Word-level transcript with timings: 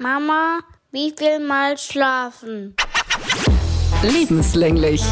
Mama, 0.00 0.60
wie 0.92 1.12
viel 1.18 1.44
mal 1.44 1.76
schlafen? 1.76 2.76
Lebenslänglich. 4.04 5.02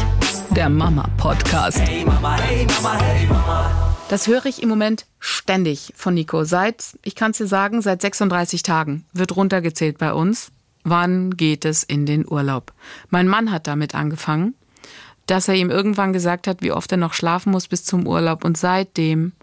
Der 0.51 0.69
Mama-Podcast. 0.69 1.81
Hey 1.81 2.05
Mama, 2.05 2.37
hey 2.37 2.65
Mama, 2.65 2.97
hey 2.97 3.27
Mama. 3.27 3.95
Das 4.07 4.27
höre 4.27 4.45
ich 4.45 4.63
im 4.63 4.69
Moment 4.69 5.05
ständig 5.19 5.91
von 5.97 6.13
Nico. 6.13 6.45
Seit, 6.45 6.97
ich 7.03 7.15
kann 7.15 7.31
es 7.31 7.37
dir 7.37 7.47
sagen, 7.47 7.81
seit 7.81 8.01
36 8.01 8.63
Tagen 8.63 9.05
wird 9.11 9.35
runtergezählt 9.35 9.97
bei 9.97 10.13
uns. 10.13 10.53
Wann 10.85 11.31
geht 11.31 11.65
es 11.65 11.83
in 11.83 12.05
den 12.05 12.25
Urlaub? 12.25 12.71
Mein 13.09 13.27
Mann 13.27 13.51
hat 13.51 13.67
damit 13.67 13.93
angefangen, 13.93 14.55
dass 15.25 15.49
er 15.49 15.55
ihm 15.55 15.69
irgendwann 15.69 16.13
gesagt 16.13 16.47
hat, 16.47 16.61
wie 16.61 16.71
oft 16.71 16.89
er 16.93 16.97
noch 16.97 17.13
schlafen 17.13 17.51
muss 17.51 17.67
bis 17.67 17.83
zum 17.83 18.07
Urlaub. 18.07 18.45
Und 18.45 18.55
seitdem 18.55 19.33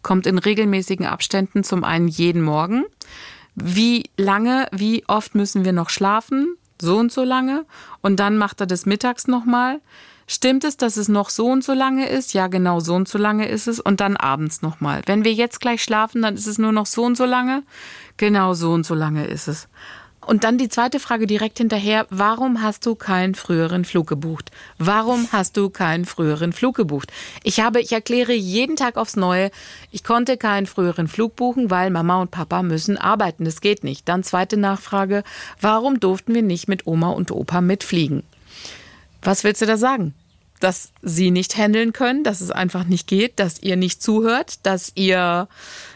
kommt 0.00 0.26
in 0.26 0.38
regelmäßigen 0.38 1.04
Abständen 1.04 1.64
zum 1.64 1.84
einen 1.84 2.08
jeden 2.08 2.40
Morgen. 2.40 2.86
Wie 3.56 4.04
lange, 4.16 4.68
wie 4.70 5.04
oft 5.08 5.34
müssen 5.34 5.64
wir 5.64 5.72
noch 5.72 5.88
schlafen? 5.88 6.56
So 6.80 6.98
und 6.98 7.10
so 7.10 7.24
lange. 7.24 7.64
Und 8.02 8.20
dann 8.20 8.36
macht 8.36 8.60
er 8.60 8.66
das 8.66 8.84
mittags 8.84 9.26
nochmal. 9.26 9.80
Stimmt 10.28 10.64
es, 10.64 10.76
dass 10.76 10.96
es 10.96 11.08
noch 11.08 11.30
so 11.30 11.46
und 11.46 11.64
so 11.64 11.72
lange 11.72 12.08
ist? 12.08 12.34
Ja, 12.34 12.48
genau 12.48 12.80
so 12.80 12.94
und 12.94 13.08
so 13.08 13.16
lange 13.16 13.48
ist 13.48 13.66
es. 13.66 13.80
Und 13.80 14.00
dann 14.00 14.16
abends 14.16 14.60
nochmal. 14.60 15.00
Wenn 15.06 15.24
wir 15.24 15.32
jetzt 15.32 15.60
gleich 15.60 15.82
schlafen, 15.82 16.20
dann 16.20 16.34
ist 16.34 16.46
es 16.46 16.58
nur 16.58 16.72
noch 16.72 16.86
so 16.86 17.04
und 17.04 17.16
so 17.16 17.24
lange. 17.24 17.62
Genau 18.18 18.52
so 18.52 18.72
und 18.72 18.84
so 18.84 18.94
lange 18.94 19.26
ist 19.26 19.48
es. 19.48 19.68
Und 20.26 20.42
dann 20.42 20.58
die 20.58 20.68
zweite 20.68 20.98
Frage 20.98 21.28
direkt 21.28 21.58
hinterher. 21.58 22.06
Warum 22.10 22.60
hast 22.60 22.84
du 22.84 22.96
keinen 22.96 23.36
früheren 23.36 23.84
Flug 23.84 24.08
gebucht? 24.08 24.50
Warum 24.76 25.28
hast 25.30 25.56
du 25.56 25.70
keinen 25.70 26.04
früheren 26.04 26.52
Flug 26.52 26.74
gebucht? 26.74 27.12
Ich 27.44 27.60
habe, 27.60 27.80
ich 27.80 27.92
erkläre 27.92 28.32
jeden 28.32 28.74
Tag 28.74 28.96
aufs 28.96 29.14
Neue, 29.14 29.52
ich 29.92 30.02
konnte 30.02 30.36
keinen 30.36 30.66
früheren 30.66 31.06
Flug 31.06 31.36
buchen, 31.36 31.70
weil 31.70 31.90
Mama 31.90 32.20
und 32.20 32.32
Papa 32.32 32.64
müssen 32.64 32.98
arbeiten. 32.98 33.44
Das 33.44 33.60
geht 33.60 33.84
nicht. 33.84 34.08
Dann 34.08 34.24
zweite 34.24 34.56
Nachfrage. 34.56 35.22
Warum 35.60 36.00
durften 36.00 36.34
wir 36.34 36.42
nicht 36.42 36.66
mit 36.66 36.88
Oma 36.88 37.10
und 37.10 37.30
Opa 37.30 37.60
mitfliegen? 37.60 38.24
Was 39.22 39.44
willst 39.44 39.62
du 39.62 39.66
da 39.66 39.76
sagen? 39.76 40.12
Dass 40.60 40.90
sie 41.02 41.30
nicht 41.30 41.56
handeln 41.56 41.92
können, 41.92 42.24
dass 42.24 42.40
es 42.40 42.50
einfach 42.50 42.84
nicht 42.84 43.06
geht, 43.06 43.38
dass 43.38 43.62
ihr 43.62 43.76
nicht 43.76 44.02
zuhört, 44.02 44.58
dass 44.62 44.92
ihr, 44.94 45.48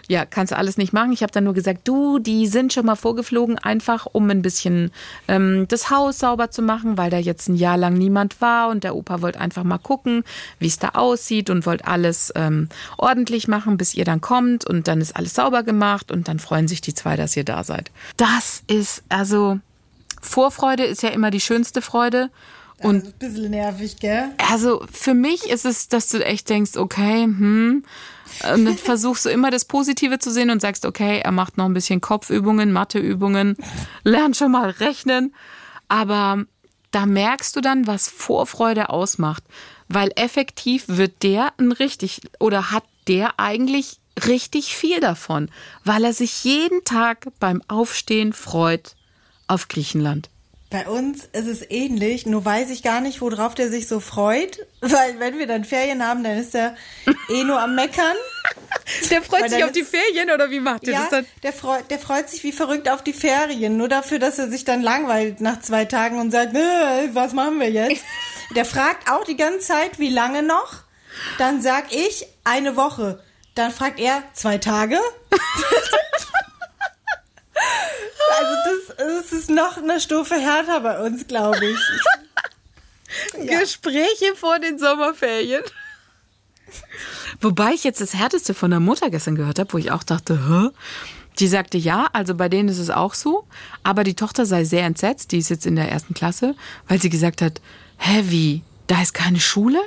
ja, 0.09 0.27
kannst 0.27 0.53
du 0.53 0.57
alles 0.57 0.77
nicht 0.77 0.93
machen. 0.93 1.13
Ich 1.13 1.23
habe 1.23 1.33
dann 1.33 1.45
nur 1.45 1.55
gesagt, 1.55 1.89
du, 1.89 2.19
die 2.19 2.47
sind 2.47 2.73
schon 2.73 2.87
mal 2.87 2.97
vorgeflogen, 2.97 3.59
einfach 3.59 4.07
um 4.07 4.29
ein 4.29 4.43
bisschen 4.43 4.91
ähm, 5.29 5.67
das 5.69 5.91
Haus 5.91 6.19
sauber 6.19 6.51
zu 6.51 6.63
machen, 6.63 6.99
weil 6.99 7.11
da 7.11 7.17
jetzt 7.17 7.49
ein 7.49 7.57
Jahr 7.57 7.79
lang 7.79 7.95
niemand 7.95 8.41
war 8.41 8.69
und 8.69 8.85
der 8.85 8.97
Opa 8.97 9.23
wollte 9.23 9.41
einfach 9.41 9.65
mal 9.65 9.79
gucken, 9.79 10.25
wie 10.59 10.67
es 10.67 10.79
da 10.79 10.91
aussieht 10.91 11.49
und 11.49 11.65
wollte 11.67 11.87
alles 11.87 12.33
ähm, 12.35 12.69
ordentlich 12.99 13.49
machen, 13.49 13.77
bis 13.77 13.95
ihr 13.95 14.05
dann 14.05 14.21
kommt 14.21 14.67
und 14.67 14.89
dann 14.89 15.01
ist 15.01 15.17
alles 15.17 15.35
sauber 15.35 15.63
gemacht 15.63 16.13
und 16.13 16.29
dann 16.29 16.39
freuen 16.39 16.69
sich 16.69 16.81
die 16.81 16.95
zwei, 16.95 17.17
dass 17.17 17.37
ihr 17.37 17.45
da 17.45 17.65
seid. 17.65 17.91
Das 18.17 18.63
ist, 18.67 19.03
also, 19.09 19.59
Vorfreude 20.21 20.85
ist 20.85 21.03
ja 21.03 21.11
immer 21.11 21.31
die 21.31 21.41
schönste 21.41 21.83
Freude. 21.83 22.31
Und 22.83 23.05
ein 23.05 23.13
bisschen 23.19 23.51
nervig, 23.51 23.99
gell? 23.99 24.31
also 24.51 24.85
für 24.93 25.15
mich 25.15 25.49
ist 25.49 25.65
es, 25.65 25.89
dass 25.89 26.09
du 26.09 26.25
echt 26.25 26.49
denkst, 26.49 26.77
okay, 26.77 27.25
hm. 27.25 27.85
Und 28.53 28.65
dann 28.65 28.79
versuchst 28.79 29.25
du 29.25 29.29
immer 29.29 29.51
das 29.51 29.65
Positive 29.65 30.19
zu 30.19 30.31
sehen 30.31 30.51
und 30.51 30.61
sagst, 30.61 30.87
okay, 30.87 31.21
er 31.23 31.33
macht 31.33 31.57
noch 31.57 31.67
ein 31.67 31.75
bisschen 31.75 32.01
Kopfübungen, 32.01 32.73
Matheübungen, 32.73 33.57
lernt 34.05 34.37
schon 34.37 34.53
mal 34.53 34.71
rechnen. 34.71 35.35
Aber 35.89 36.45
da 36.91 37.07
merkst 37.07 37.55
du 37.57 37.61
dann, 37.61 37.87
was 37.87 38.09
Vorfreude 38.09 38.91
ausmacht. 38.91 39.45
Weil 39.89 40.13
effektiv 40.17 40.85
wird 40.87 41.23
der 41.23 41.53
ein 41.59 41.73
richtig 41.73 42.21
oder 42.39 42.71
hat 42.71 42.85
der 43.09 43.41
eigentlich 43.41 43.99
richtig 44.27 44.77
viel 44.77 45.01
davon, 45.01 45.51
weil 45.85 46.05
er 46.05 46.13
sich 46.13 46.45
jeden 46.45 46.85
Tag 46.85 47.29
beim 47.41 47.63
Aufstehen 47.69 48.33
freut 48.33 48.95
auf 49.49 49.69
Griechenland. 49.69 50.31
Bei 50.71 50.87
uns 50.87 51.25
ist 51.33 51.49
es 51.49 51.69
ähnlich, 51.69 52.27
nur 52.27 52.45
weiß 52.45 52.71
ich 52.71 52.85
gar 52.85 53.01
nicht, 53.01 53.21
worauf 53.21 53.57
der 53.57 53.71
sich 53.71 53.89
so 53.89 53.99
freut, 53.99 54.65
weil 54.81 55.19
wenn 55.19 55.37
wir 55.39 55.49
dann 55.49 55.65
Ferien 55.65 56.07
haben, 56.07 56.23
dann 56.23 56.39
ist 56.39 56.55
er 56.55 56.77
eh 57.29 57.43
nur 57.43 57.61
am 57.61 57.75
Meckern. 57.75 58.15
Der 59.11 59.21
freut 59.23 59.51
sich 59.51 59.65
auf 59.65 59.73
die 59.73 59.83
Ferien 59.83 60.31
oder 60.31 60.49
wie 60.51 60.61
macht 60.61 60.85
ihr 60.87 60.93
Ja, 60.93 61.01
das 61.01 61.11
dann? 61.11 61.27
der 61.43 61.53
freut, 61.53 61.91
der 61.91 61.99
freut 61.99 62.31
sich 62.31 62.45
wie 62.45 62.53
verrückt 62.53 62.89
auf 62.89 63.03
die 63.03 63.13
Ferien, 63.13 63.77
nur 63.77 63.89
dafür, 63.89 64.21
dass 64.21 64.39
er 64.39 64.49
sich 64.49 64.65
dann 64.65 64.81
langweilt 64.81 65.41
nach 65.41 65.61
zwei 65.61 65.87
Tagen 65.87 66.21
und 66.21 66.31
sagt, 66.31 66.55
was 66.55 67.33
machen 67.33 67.59
wir 67.61 67.71
jetzt? 67.71 68.03
Der 68.57 68.65
fragt 68.65 69.09
auch 69.09 69.23
die 69.25 69.37
ganze 69.37 69.61
Zeit, 69.61 70.01
wie 70.01 70.09
lange 70.09 70.43
noch? 70.43 70.79
Dann 71.39 71.63
sag 71.63 71.93
ich, 71.95 72.27
eine 72.43 72.75
Woche. 72.75 73.23
Dann 73.55 73.71
fragt 73.71 74.01
er, 74.01 74.25
zwei 74.35 74.59
Tage? 74.59 74.99
also 79.01 79.21
das 79.21 79.33
ist 79.33 79.51
noch 79.51 79.79
eine 79.79 80.01
Stufe 80.01 80.35
härter 80.35 80.81
bei 80.81 81.01
uns, 81.05 81.27
glaube 81.27 81.65
ich. 81.65 81.79
Gespräche 83.61 84.35
vor 84.37 84.59
den 84.59 84.79
Sommerferien. 84.79 85.63
Wobei 87.41 87.73
ich 87.73 87.85
jetzt 87.85 88.01
das 88.01 88.15
Härteste 88.15 88.55
von 88.55 88.71
der 88.71 88.81
Mutter 88.81 89.11
gestern 89.11 89.35
gehört 89.35 89.59
habe, 89.59 89.73
wo 89.73 89.79
ich 89.79 89.91
auch 89.91 90.03
dachte, 90.03 90.49
hä? 90.49 90.69
Die 91.39 91.49
sagte 91.49 91.79
ja, 91.79 92.09
also 92.13 92.35
bei 92.35 92.49
denen 92.49 92.69
ist 92.69 92.79
es 92.79 92.91
auch 92.91 93.15
so, 93.15 93.47
aber 93.83 94.05
die 94.05 94.15
Tochter 94.15 94.45
sei 94.45 94.65
sehr 94.65 94.85
entsetzt, 94.85 95.33
die 95.33 95.39
ist 95.39 95.49
jetzt 95.49 95.65
in 95.65 95.77
der 95.77 95.91
ersten 95.91 96.13
Klasse, 96.13 96.55
weil 96.87 97.01
sie 97.01 97.09
gesagt 97.09 97.41
hat, 97.41 97.61
hä, 97.99 98.25
wie, 98.27 98.63
da 98.89 99.01
ist 99.01 99.15
keine 99.15 99.41
Schule? 99.41 99.81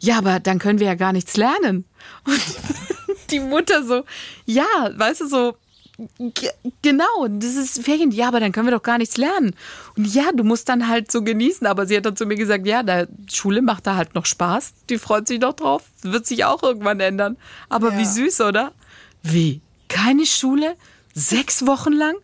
Ja, 0.00 0.18
aber 0.18 0.40
dann 0.40 0.58
können 0.58 0.80
wir 0.80 0.88
ja 0.88 0.94
gar 0.94 1.12
nichts 1.12 1.36
lernen. 1.36 1.84
Und 2.26 2.40
die 3.30 3.40
Mutter 3.40 3.84
so, 3.84 4.04
ja, 4.46 4.64
weißt 4.96 5.20
du, 5.22 5.28
so, 5.28 5.56
Genau, 6.82 7.28
das 7.28 7.54
ist 7.54 7.82
Ferien. 7.84 8.10
Ja, 8.10 8.28
aber 8.28 8.40
dann 8.40 8.52
können 8.52 8.66
wir 8.66 8.72
doch 8.76 8.82
gar 8.82 8.98
nichts 8.98 9.16
lernen. 9.16 9.54
Und 9.96 10.06
ja, 10.12 10.32
du 10.32 10.42
musst 10.44 10.68
dann 10.68 10.88
halt 10.88 11.10
so 11.12 11.22
genießen. 11.22 11.66
Aber 11.66 11.86
sie 11.86 11.96
hat 11.96 12.06
dann 12.06 12.16
zu 12.16 12.26
mir 12.26 12.36
gesagt, 12.36 12.66
ja, 12.66 12.82
da 12.82 13.06
Schule 13.32 13.62
macht 13.62 13.86
da 13.86 13.96
halt 13.96 14.14
noch 14.14 14.26
Spaß. 14.26 14.72
Die 14.90 14.98
freut 14.98 15.28
sich 15.28 15.38
doch 15.40 15.52
drauf. 15.54 15.84
Wird 16.02 16.26
sich 16.26 16.44
auch 16.44 16.62
irgendwann 16.62 17.00
ändern. 17.00 17.36
Aber 17.68 17.92
Ja. 17.92 17.98
wie 17.98 18.04
süß, 18.04 18.40
oder? 18.42 18.72
Wie? 19.22 19.60
Keine 19.88 20.26
Schule? 20.26 20.74
Sechs 21.14 21.66
Wochen 21.66 21.92
lang? 21.92 22.14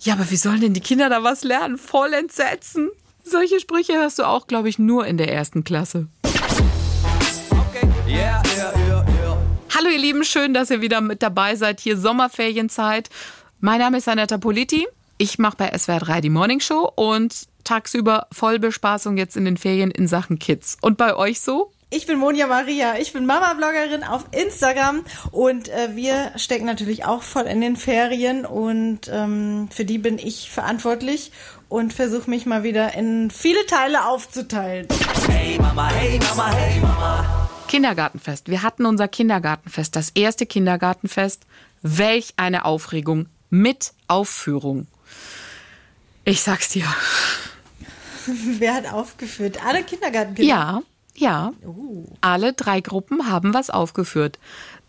Ja, 0.00 0.14
aber 0.14 0.30
wie 0.30 0.36
sollen 0.36 0.60
denn 0.60 0.74
die 0.74 0.80
Kinder 0.80 1.08
da 1.10 1.22
was 1.22 1.44
lernen? 1.44 1.76
Voll 1.76 2.12
entsetzen. 2.14 2.88
Solche 3.24 3.60
Sprüche 3.60 3.92
hörst 3.94 4.18
du 4.18 4.22
auch, 4.26 4.46
glaube 4.46 4.70
ich, 4.70 4.78
nur 4.78 5.06
in 5.06 5.18
der 5.18 5.30
ersten 5.30 5.64
Klasse. 5.64 6.06
Hallo 9.78 9.90
ihr 9.90 9.98
Lieben, 9.98 10.24
schön, 10.24 10.54
dass 10.54 10.70
ihr 10.70 10.80
wieder 10.80 11.00
mit 11.00 11.22
dabei 11.22 11.54
seid. 11.54 11.78
Hier 11.78 11.96
Sommerferienzeit. 11.96 13.10
Mein 13.60 13.78
Name 13.78 13.98
ist 13.98 14.08
Anetta 14.08 14.36
Politi. 14.36 14.88
Ich 15.18 15.38
mache 15.38 15.56
bei 15.56 15.78
SWR 15.78 16.00
3 16.00 16.20
die 16.20 16.30
Morning 16.30 16.58
Show 16.58 16.90
und 16.96 17.46
tagsüber 17.62 18.26
Vollbespaßung 18.32 19.16
jetzt 19.16 19.36
in 19.36 19.44
den 19.44 19.56
Ferien 19.56 19.92
in 19.92 20.08
Sachen 20.08 20.40
Kids. 20.40 20.78
Und 20.80 20.98
bei 20.98 21.14
euch 21.14 21.40
so? 21.40 21.70
Ich 21.90 22.06
bin 22.06 22.18
Monja 22.18 22.48
Maria, 22.48 22.98
ich 22.98 23.12
bin 23.12 23.24
Mama-Bloggerin 23.24 24.02
auf 24.02 24.24
Instagram 24.32 25.04
und 25.30 25.68
äh, 25.68 25.94
wir 25.94 26.32
stecken 26.34 26.66
natürlich 26.66 27.04
auch 27.04 27.22
voll 27.22 27.44
in 27.44 27.60
den 27.60 27.76
Ferien 27.76 28.46
und 28.46 29.08
ähm, 29.12 29.68
für 29.70 29.84
die 29.84 29.98
bin 29.98 30.18
ich 30.18 30.50
verantwortlich 30.50 31.30
und 31.68 31.92
versuche 31.92 32.28
mich 32.28 32.46
mal 32.46 32.64
wieder 32.64 32.94
in 32.94 33.30
viele 33.30 33.64
Teile 33.66 34.06
aufzuteilen. 34.06 34.88
Hey 35.28 35.56
Mama, 35.56 35.88
hey 35.90 36.18
Mama, 36.18 36.50
hey 36.50 36.80
Mama. 36.80 37.47
Kindergartenfest. 37.68 38.48
Wir 38.48 38.62
hatten 38.62 38.86
unser 38.86 39.06
Kindergartenfest, 39.06 39.94
das 39.94 40.10
erste 40.10 40.46
Kindergartenfest. 40.46 41.46
Welch 41.82 42.34
eine 42.36 42.64
Aufregung 42.64 43.28
mit 43.50 43.92
Aufführung. 44.08 44.88
Ich 46.24 46.42
sag's 46.42 46.70
dir. 46.70 46.84
Wer 48.26 48.74
hat 48.74 48.92
aufgeführt? 48.92 49.64
Alle 49.64 49.84
Kindergartenkinder. 49.84 50.48
Ja, 50.48 50.82
ja. 51.14 51.52
Alle 52.20 52.52
drei 52.52 52.80
Gruppen 52.80 53.30
haben 53.30 53.54
was 53.54 53.70
aufgeführt. 53.70 54.38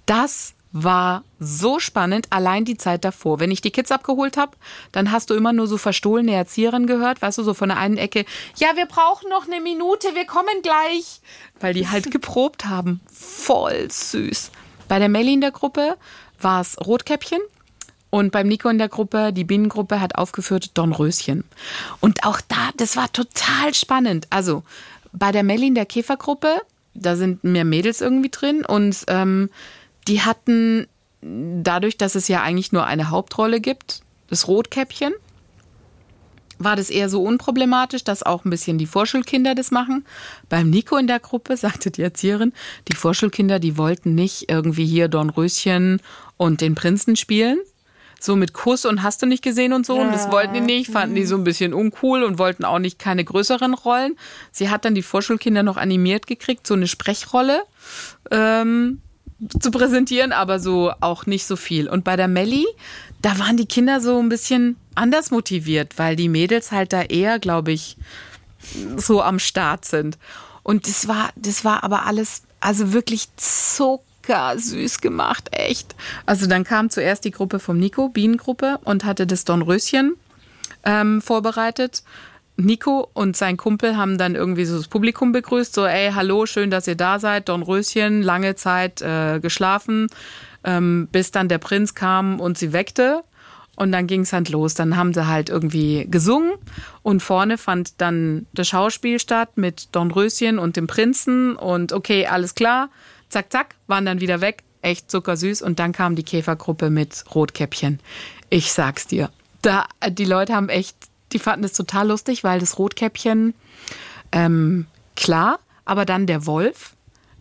Das 0.05 0.53
war 0.71 1.23
so 1.39 1.79
spannend, 1.79 2.27
allein 2.29 2.65
die 2.65 2.77
Zeit 2.77 3.03
davor. 3.03 3.39
Wenn 3.39 3.51
ich 3.51 3.61
die 3.61 3.71
Kids 3.71 3.91
abgeholt 3.91 4.37
habe, 4.37 4.55
dann 4.91 5.11
hast 5.11 5.29
du 5.29 5.33
immer 5.33 5.51
nur 5.51 5.67
so 5.67 5.77
verstohlene 5.77 6.33
Erzieherinnen 6.33 6.87
gehört, 6.87 7.21
weißt 7.21 7.39
du, 7.39 7.43
so 7.43 7.53
von 7.53 7.69
der 7.69 7.77
einen 7.77 7.97
Ecke, 7.97 8.25
ja, 8.57 8.75
wir 8.75 8.85
brauchen 8.85 9.29
noch 9.29 9.47
eine 9.47 9.61
Minute, 9.61 10.09
wir 10.13 10.25
kommen 10.25 10.61
gleich. 10.61 11.21
Weil 11.59 11.73
die 11.73 11.87
halt 11.87 12.11
geprobt 12.11 12.65
haben. 12.65 13.01
Voll 13.11 13.89
süß. 13.89 14.51
Bei 14.87 14.99
der 14.99 15.09
Melli 15.09 15.33
in 15.33 15.41
der 15.41 15.51
Gruppe 15.51 15.97
war 16.39 16.61
es 16.61 16.77
Rotkäppchen. 16.79 17.39
Und 18.11 18.31
beim 18.31 18.47
Nico 18.47 18.69
in 18.69 18.79
der 18.79 18.89
Gruppe, 18.89 19.31
die 19.31 19.43
Bienengruppe, 19.43 20.01
hat 20.01 20.15
aufgeführt 20.15 20.71
Dornröschen. 20.75 21.43
Und 21.99 22.23
auch 22.25 22.41
da, 22.41 22.71
das 22.77 22.95
war 22.95 23.11
total 23.11 23.75
spannend. 23.75 24.25
Also 24.31 24.63
bei 25.11 25.31
der 25.31 25.43
Melli 25.43 25.67
in 25.67 25.75
der 25.75 25.85
Käfergruppe, 25.85 26.59
da 26.95 27.15
sind 27.15 27.43
mehr 27.43 27.65
Mädels 27.65 28.01
irgendwie 28.01 28.29
drin 28.29 28.65
und 28.65 29.03
ähm, 29.07 29.49
die 30.09 30.21
hatten 30.21 30.87
dadurch, 31.21 31.97
dass 31.97 32.15
es 32.15 32.27
ja 32.27 32.41
eigentlich 32.41 32.71
nur 32.71 32.85
eine 32.85 33.09
Hauptrolle 33.09 33.61
gibt, 33.61 34.01
das 34.27 34.47
Rotkäppchen, 34.47 35.13
war 36.57 36.75
das 36.75 36.89
eher 36.89 37.07
so 37.07 37.23
unproblematisch, 37.23 38.03
dass 38.03 38.23
auch 38.23 38.43
ein 38.43 38.49
bisschen 38.49 38.77
die 38.77 38.85
Vorschulkinder 38.85 39.55
das 39.55 39.71
machen. 39.71 40.05
Beim 40.49 40.69
Nico 40.69 40.97
in 40.97 41.07
der 41.07 41.19
Gruppe 41.19 41.55
sagte 41.57 41.91
die 41.91 42.01
Erzieherin, 42.01 42.53
die 42.89 42.95
Vorschulkinder, 42.95 43.59
die 43.59 43.77
wollten 43.77 44.15
nicht 44.15 44.49
irgendwie 44.49 44.85
hier 44.85 45.07
Dornröschen 45.07 46.01
und 46.37 46.61
den 46.61 46.75
Prinzen 46.75 47.15
spielen, 47.15 47.59
so 48.19 48.35
mit 48.35 48.53
Kuss 48.53 48.85
und 48.85 49.03
hast 49.03 49.21
du 49.21 49.25
nicht 49.25 49.43
gesehen 49.43 49.71
und 49.71 49.85
so. 49.85 49.95
Und 49.95 50.11
das 50.11 50.29
wollten 50.31 50.53
die 50.53 50.61
nicht, 50.61 50.91
fanden 50.91 51.15
die 51.15 51.25
so 51.25 51.35
ein 51.35 51.45
bisschen 51.45 51.73
uncool 51.73 52.23
und 52.23 52.37
wollten 52.39 52.65
auch 52.65 52.79
nicht 52.79 52.99
keine 52.99 53.23
größeren 53.23 53.73
Rollen. 53.73 54.17
Sie 54.51 54.69
hat 54.69 54.83
dann 54.83 54.95
die 54.95 55.01
Vorschulkinder 55.01 55.63
noch 55.63 55.77
animiert 55.77 56.27
gekriegt, 56.27 56.67
so 56.67 56.73
eine 56.73 56.87
Sprechrolle 56.87 57.61
ähm, 58.31 59.01
zu 59.59 59.71
präsentieren, 59.71 60.31
aber 60.31 60.59
so 60.59 60.91
auch 60.99 61.25
nicht 61.25 61.45
so 61.45 61.55
viel. 61.55 61.87
Und 61.87 62.03
bei 62.03 62.15
der 62.15 62.27
Melli, 62.27 62.65
da 63.21 63.39
waren 63.39 63.57
die 63.57 63.65
Kinder 63.65 64.01
so 64.01 64.19
ein 64.19 64.29
bisschen 64.29 64.75
anders 64.95 65.31
motiviert, 65.31 65.97
weil 65.97 66.15
die 66.15 66.29
Mädels 66.29 66.71
halt 66.71 66.93
da 66.93 67.01
eher, 67.03 67.39
glaube 67.39 67.71
ich, 67.71 67.97
so 68.97 69.21
am 69.21 69.39
Start 69.39 69.85
sind. 69.85 70.17
Und 70.63 70.87
das 70.87 71.07
war, 71.07 71.29
das 71.35 71.63
war 71.63 71.83
aber 71.83 72.05
alles, 72.05 72.43
also 72.59 72.91
wirklich 72.91 73.29
zuckersüß 73.37 74.99
gemacht, 74.99 75.49
echt. 75.51 75.95
Also 76.25 76.45
dann 76.47 76.63
kam 76.63 76.89
zuerst 76.89 77.23
die 77.23 77.31
Gruppe 77.31 77.59
vom 77.59 77.79
Nico, 77.79 78.09
Bienengruppe, 78.09 78.79
und 78.83 79.05
hatte 79.05 79.25
das 79.25 79.45
Dornröschen 79.45 80.15
ähm, 80.83 81.21
vorbereitet. 81.21 82.03
Nico 82.65 83.09
und 83.13 83.37
sein 83.37 83.57
Kumpel 83.57 83.97
haben 83.97 84.17
dann 84.17 84.35
irgendwie 84.35 84.65
so 84.65 84.77
das 84.77 84.87
Publikum 84.87 85.31
begrüßt, 85.31 85.73
so, 85.73 85.85
ey, 85.85 86.11
hallo, 86.13 86.45
schön, 86.45 86.69
dass 86.69 86.87
ihr 86.87 86.95
da 86.95 87.19
seid, 87.19 87.49
Dornröschen, 87.49 88.21
lange 88.21 88.55
Zeit 88.55 89.01
äh, 89.01 89.39
geschlafen, 89.39 90.07
ähm, 90.63 91.07
bis 91.11 91.31
dann 91.31 91.47
der 91.47 91.57
Prinz 91.57 91.95
kam 91.95 92.39
und 92.39 92.57
sie 92.57 92.73
weckte. 92.73 93.23
Und 93.75 93.93
dann 93.93 94.07
ging 94.07 94.21
es 94.21 94.33
halt 94.33 94.49
los. 94.49 94.73
Dann 94.73 94.97
haben 94.97 95.13
sie 95.13 95.25
halt 95.25 95.47
irgendwie 95.47 96.05
gesungen 96.11 96.51
und 97.01 97.23
vorne 97.23 97.57
fand 97.57 98.01
dann 98.01 98.45
das 98.53 98.67
Schauspiel 98.67 99.19
statt 99.19 99.51
mit 99.55 99.95
Dornröschen 99.95 100.59
und 100.59 100.75
dem 100.75 100.85
Prinzen 100.85 101.55
und 101.55 101.93
okay, 101.93 102.27
alles 102.27 102.55
klar. 102.55 102.89
Zack, 103.29 103.53
zack, 103.53 103.75
waren 103.87 104.05
dann 104.05 104.19
wieder 104.19 104.41
weg. 104.41 104.63
Echt 104.81 105.09
zuckersüß. 105.09 105.61
Und 105.61 105.79
dann 105.79 105.93
kam 105.93 106.15
die 106.15 106.23
Käfergruppe 106.23 106.89
mit 106.89 107.23
Rotkäppchen. 107.33 108.01
Ich 108.49 108.73
sag's 108.73 109.07
dir. 109.07 109.29
Da, 109.61 109.85
die 110.09 110.25
Leute 110.25 110.53
haben 110.55 110.69
echt, 110.69 110.95
die 111.31 111.39
fanden 111.39 111.65
es 111.65 111.73
total 111.73 112.07
lustig, 112.07 112.43
weil 112.43 112.59
das 112.59 112.77
Rotkäppchen, 112.77 113.53
ähm, 114.31 114.85
klar, 115.15 115.59
aber 115.85 116.05
dann 116.05 116.27
der 116.27 116.45
Wolf, 116.45 116.93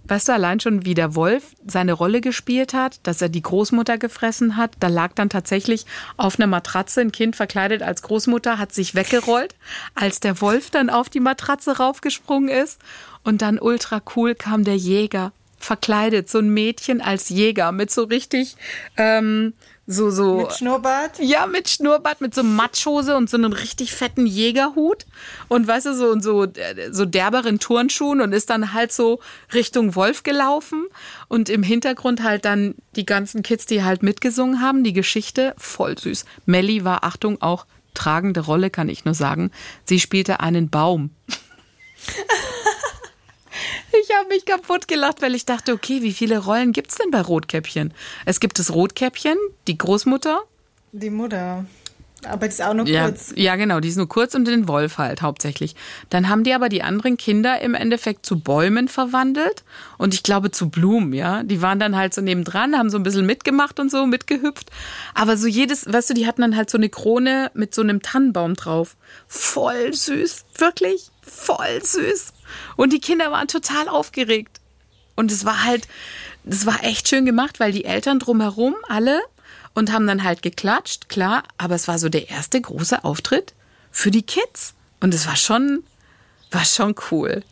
Weißt 0.09 0.29
du, 0.29 0.33
allein 0.33 0.59
schon, 0.59 0.87
wie 0.87 0.95
der 0.95 1.15
Wolf 1.15 1.55
seine 1.67 1.93
Rolle 1.93 2.23
gespielt 2.23 2.73
hat, 2.73 2.99
dass 3.03 3.21
er 3.21 3.29
die 3.29 3.43
Großmutter 3.43 3.99
gefressen 3.99 4.57
hat. 4.57 4.73
Da 4.81 4.89
lag 4.89 5.13
dann 5.15 5.29
tatsächlich 5.29 5.85
auf 6.17 6.39
einer 6.39 6.47
Matratze 6.47 7.03
ein 7.03 7.13
Kind 7.13 7.37
verkleidet 7.37 7.83
als 7.83 8.01
Großmutter, 8.01 8.57
hat 8.57 8.73
sich 8.73 8.95
weggerollt, 8.95 9.55
als 9.95 10.21
der 10.21 10.41
Wolf 10.41 10.71
dann 10.71 10.89
auf 10.89 11.11
die 11.11 11.21
Matratze 11.21 11.77
raufgesprungen 11.77 12.49
ist. 12.49 12.81
Und 13.23 13.43
dann 13.43 13.59
ultra 13.59 14.01
cool 14.17 14.35
kam 14.35 14.65
der 14.65 14.77
Jäger, 14.77 15.33
verkleidet, 15.59 16.31
so 16.31 16.39
ein 16.39 16.49
Mädchen 16.49 17.03
als 17.03 17.29
Jäger 17.29 17.71
mit 17.73 17.91
so 17.91 18.05
richtig, 18.05 18.57
ähm, 18.97 19.53
so, 19.91 20.11
so. 20.11 20.37
Mit 20.37 20.53
Schnurrbart. 20.53 21.19
Ja, 21.19 21.47
mit 21.47 21.67
Schnurrbart, 21.67 22.21
mit 22.21 22.35
so 22.35 22.43
Matschhose 22.43 23.17
und 23.17 23.31
so 23.31 23.39
einem 23.39 23.55
richtig 23.55 23.95
fetten 23.95 24.27
Jägerhut 24.27 25.07
und 25.49 25.67
weißt 25.67 25.87
du, 25.87 25.95
so 25.95 26.09
und 26.09 26.23
so, 26.23 26.45
äh, 26.45 26.93
so 26.93 27.07
derberen 27.07 27.59
Turnschuhen 27.59 28.21
und 28.21 28.35
ist 28.35 28.51
dann 28.51 28.75
halt 28.75 28.93
so 28.93 29.19
Richtung 29.55 29.95
Wolf 29.95 30.25
gelaufen 30.25 30.85
und 31.29 31.49
im 31.49 31.63
Hintergrund 31.63 32.23
halt 32.23 32.45
dann 32.45 32.75
die 32.97 33.07
ganzen 33.07 33.43
Kids, 33.43 33.65
die 33.65 33.83
halt 33.83 34.03
mitgesungen 34.03 34.61
haben, 34.61 34.85
die 34.85 34.93
Geschichte, 34.93 35.55
voll 35.57 35.97
süß. 35.97 36.27
Melli 36.45 36.85
war, 36.85 37.03
Achtung, 37.03 37.41
auch 37.41 37.65
tragende 37.95 38.41
Rolle, 38.41 38.69
kann 38.69 38.91
ich 38.91 39.07
nur 39.07 39.15
sagen. 39.15 39.51
Sie 39.87 40.01
spielte 40.01 40.41
einen 40.41 40.69
Baum. 40.69 41.11
Ich 43.93 44.15
habe 44.15 44.29
mich 44.29 44.45
kaputt 44.45 44.87
gelacht, 44.87 45.23
weil 45.23 45.35
ich 45.35 45.47
dachte, 45.47 45.73
okay, 45.73 46.03
wie 46.03 46.13
viele 46.13 46.39
Rollen 46.39 46.73
gibt's 46.73 46.97
denn 46.97 47.11
bei 47.11 47.21
Rotkäppchen? 47.21 47.95
Es 48.27 48.41
gibt 48.41 48.59
das 48.59 48.73
Rotkäppchen, 48.73 49.37
die 49.67 49.79
Großmutter, 49.79 50.43
Die 50.93 51.11
Mutter. 51.11 51.65
Aber 52.25 52.49
die 52.49 52.53
ist 52.53 52.63
auch 52.63 52.75
nur 52.75 52.87
ja, 52.89 53.05
kurz. 53.05 53.33
ja, 53.37 53.55
genau, 53.55 53.79
die 53.79 53.89
ist 53.89 53.97
nur 53.97 54.09
kurz 54.09 54.35
und 54.35 54.45
den 54.47 54.67
Wolf 54.67 54.99
halt 54.99 55.23
hauptsächlich. 55.23 55.77
Dann 56.11 56.29
haben 56.29 56.43
die 56.43 56.53
aber 56.53 56.69
die 56.69 56.83
anderen 56.83 57.17
Kinder 57.17 57.61
im 57.61 57.75
Endeffekt 57.75 58.27
zu 58.27 58.41
Bäumen 58.41 58.89
verwandelt 58.89 59.63
und 59.99 60.15
ich 60.15 60.25
glaube 60.25 60.51
zu 60.51 60.69
Blumen, 60.69 61.13
ja. 61.13 61.45
Die 61.45 61.63
waren 61.63 61.79
dann 61.79 61.97
halt 61.97 62.15
so 62.15 62.21
nebendran, 62.21 62.77
haben 62.77 62.91
so 62.91 62.97
ein 62.97 63.05
bisschen 63.05 63.25
mitgemacht 63.25 63.79
und 63.79 63.91
so, 63.91 64.05
mitgehüpft. 64.05 64.71
Aber 65.15 65.37
so 65.37 65.47
jedes, 65.47 65.87
weißt 65.91 66.11
du, 66.11 66.15
die 66.15 66.27
hatten 66.27 66.43
dann 66.43 66.57
halt 66.57 66.71
so 66.71 66.79
eine 66.79 66.89
Krone 66.89 67.53
mit 67.55 67.73
so 67.73 67.83
einem 67.83 68.03
Tannenbaum 68.03 68.55
drauf. 68.55 68.97
Voll 69.29 69.95
süß, 69.95 70.45
wirklich 70.57 71.11
voll 71.23 71.85
süß. 71.85 72.33
Und 72.77 72.93
die 72.93 73.01
Kinder 73.01 73.31
waren 73.31 73.49
total 73.49 73.89
aufgeregt. 73.89 74.61
Und 75.17 75.33
es 75.33 75.45
war 75.45 75.65
halt, 75.65 75.89
das 76.45 76.67
war 76.67 76.85
echt 76.85 77.09
schön 77.09 77.27
gemacht, 77.27 77.61
weil 77.61 77.73
die 77.73 77.85
Eltern 77.85 78.19
drumherum 78.19 78.75
alle 78.89 79.21
und 79.75 79.93
haben 79.93 80.07
dann 80.07 80.25
halt 80.25 80.43
geklatscht, 80.43 81.09
klar, 81.09 81.43
aber 81.57 81.75
es 81.75 81.89
war 81.89 81.99
so 81.99 82.09
der 82.09 82.31
erste 82.31 82.61
große 82.61 83.05
Auftritt 83.05 83.55
für 83.91 84.11
die 84.11 84.23
Kids. 84.23 84.75
Und 85.01 85.15
es 85.15 85.27
war 85.27 85.37
schon, 85.37 85.85
war 86.51 86.65
schon 86.65 86.95
cool. 87.11 87.43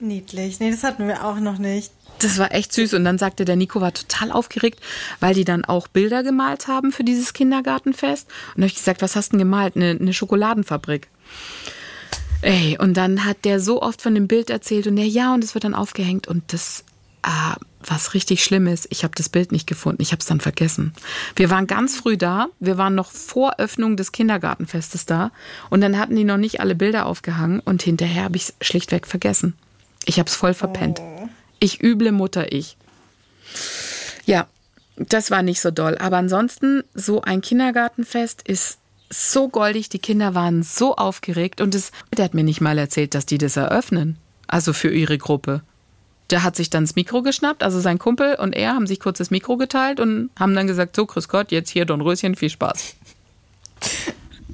Niedlich. 0.00 0.60
Nee, 0.60 0.70
das 0.70 0.82
hatten 0.82 1.06
wir 1.06 1.24
auch 1.24 1.38
noch 1.38 1.58
nicht. 1.58 1.92
Das 2.20 2.38
war 2.38 2.52
echt 2.52 2.72
süß. 2.72 2.94
Und 2.94 3.04
dann 3.04 3.18
sagte 3.18 3.44
der 3.44 3.56
Nico, 3.56 3.80
war 3.80 3.92
total 3.92 4.32
aufgeregt, 4.32 4.80
weil 5.20 5.34
die 5.34 5.44
dann 5.44 5.64
auch 5.64 5.88
Bilder 5.88 6.22
gemalt 6.22 6.68
haben 6.68 6.92
für 6.92 7.04
dieses 7.04 7.32
Kindergartenfest. 7.32 8.28
Und 8.48 8.56
da 8.56 8.62
habe 8.62 8.66
ich 8.66 8.74
gesagt, 8.74 9.02
was 9.02 9.16
hast 9.16 9.32
du 9.32 9.36
denn 9.36 9.46
gemalt? 9.46 9.76
Eine, 9.76 9.90
eine 9.90 10.12
Schokoladenfabrik. 10.12 11.08
Ey, 12.42 12.78
und 12.78 12.96
dann 12.96 13.24
hat 13.24 13.44
der 13.44 13.60
so 13.60 13.82
oft 13.82 14.00
von 14.00 14.14
dem 14.14 14.26
Bild 14.26 14.50
erzählt 14.50 14.86
und 14.86 14.96
der, 14.96 15.06
ja, 15.06 15.34
und 15.34 15.44
es 15.44 15.54
wird 15.54 15.64
dann 15.64 15.74
aufgehängt. 15.74 16.26
Und 16.26 16.52
das, 16.52 16.84
ah, 17.22 17.56
was 17.84 18.14
richtig 18.14 18.42
schlimm 18.42 18.66
ist, 18.66 18.86
ich 18.90 19.04
habe 19.04 19.14
das 19.14 19.28
Bild 19.28 19.52
nicht 19.52 19.66
gefunden. 19.66 20.00
Ich 20.00 20.12
habe 20.12 20.20
es 20.20 20.26
dann 20.26 20.40
vergessen. 20.40 20.94
Wir 21.36 21.50
waren 21.50 21.66
ganz 21.66 21.96
früh 21.96 22.16
da. 22.16 22.48
Wir 22.58 22.78
waren 22.78 22.94
noch 22.94 23.10
vor 23.10 23.58
Öffnung 23.58 23.96
des 23.96 24.12
Kindergartenfestes 24.12 25.04
da. 25.06 25.32
Und 25.68 25.82
dann 25.82 25.98
hatten 25.98 26.16
die 26.16 26.24
noch 26.24 26.38
nicht 26.38 26.60
alle 26.60 26.74
Bilder 26.74 27.06
aufgehangen. 27.06 27.60
Und 27.60 27.82
hinterher 27.82 28.24
habe 28.24 28.36
ich 28.36 28.44
es 28.44 28.54
schlichtweg 28.66 29.06
vergessen. 29.06 29.54
Ich 30.06 30.18
habe 30.18 30.28
es 30.28 30.34
voll 30.34 30.54
verpennt. 30.54 31.00
Ich 31.58 31.82
üble 31.82 32.12
Mutter, 32.12 32.52
ich. 32.52 32.78
Ja, 34.24 34.46
das 34.96 35.30
war 35.30 35.42
nicht 35.42 35.60
so 35.60 35.70
doll. 35.70 35.98
Aber 35.98 36.16
ansonsten, 36.16 36.84
so 36.94 37.20
ein 37.20 37.42
Kindergartenfest 37.42 38.42
ist 38.48 38.79
so 39.10 39.48
goldig. 39.48 39.88
Die 39.88 39.98
Kinder 39.98 40.34
waren 40.34 40.62
so 40.62 40.96
aufgeregt. 40.96 41.60
Und 41.60 41.74
es, 41.74 41.92
der 42.16 42.24
hat 42.24 42.34
mir 42.34 42.44
nicht 42.44 42.60
mal 42.60 42.78
erzählt, 42.78 43.14
dass 43.14 43.26
die 43.26 43.38
das 43.38 43.56
eröffnen. 43.56 44.16
Also 44.46 44.72
für 44.72 44.90
ihre 44.90 45.18
Gruppe. 45.18 45.62
Der 46.30 46.42
hat 46.44 46.56
sich 46.56 46.70
dann 46.70 46.84
das 46.84 46.94
Mikro 46.94 47.22
geschnappt, 47.22 47.64
also 47.64 47.80
sein 47.80 47.98
Kumpel 47.98 48.36
und 48.36 48.52
er 48.52 48.74
haben 48.74 48.86
sich 48.86 49.00
kurz 49.00 49.18
das 49.18 49.32
Mikro 49.32 49.56
geteilt 49.56 49.98
und 49.98 50.30
haben 50.38 50.54
dann 50.54 50.68
gesagt, 50.68 50.94
so, 50.94 51.04
grüß 51.04 51.28
Gott, 51.28 51.50
jetzt 51.50 51.70
hier 51.70 51.84
Dornröschen, 51.84 52.36
viel 52.36 52.50
Spaß. 52.50 52.94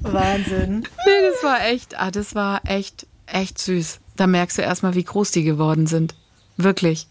Wahnsinn. 0.01 0.79
Nee, 1.05 1.29
das 1.31 1.43
war 1.43 1.65
echt, 1.67 1.99
ah, 1.99 2.09
das 2.09 2.33
war 2.33 2.61
echt, 2.65 3.05
echt 3.27 3.59
süß. 3.59 3.99
Da 4.15 4.25
merkst 4.25 4.57
du 4.57 4.63
erstmal, 4.63 4.95
wie 4.95 5.03
groß 5.03 5.31
die 5.31 5.43
geworden 5.43 5.85
sind. 5.85 6.15
Wirklich. 6.57 7.07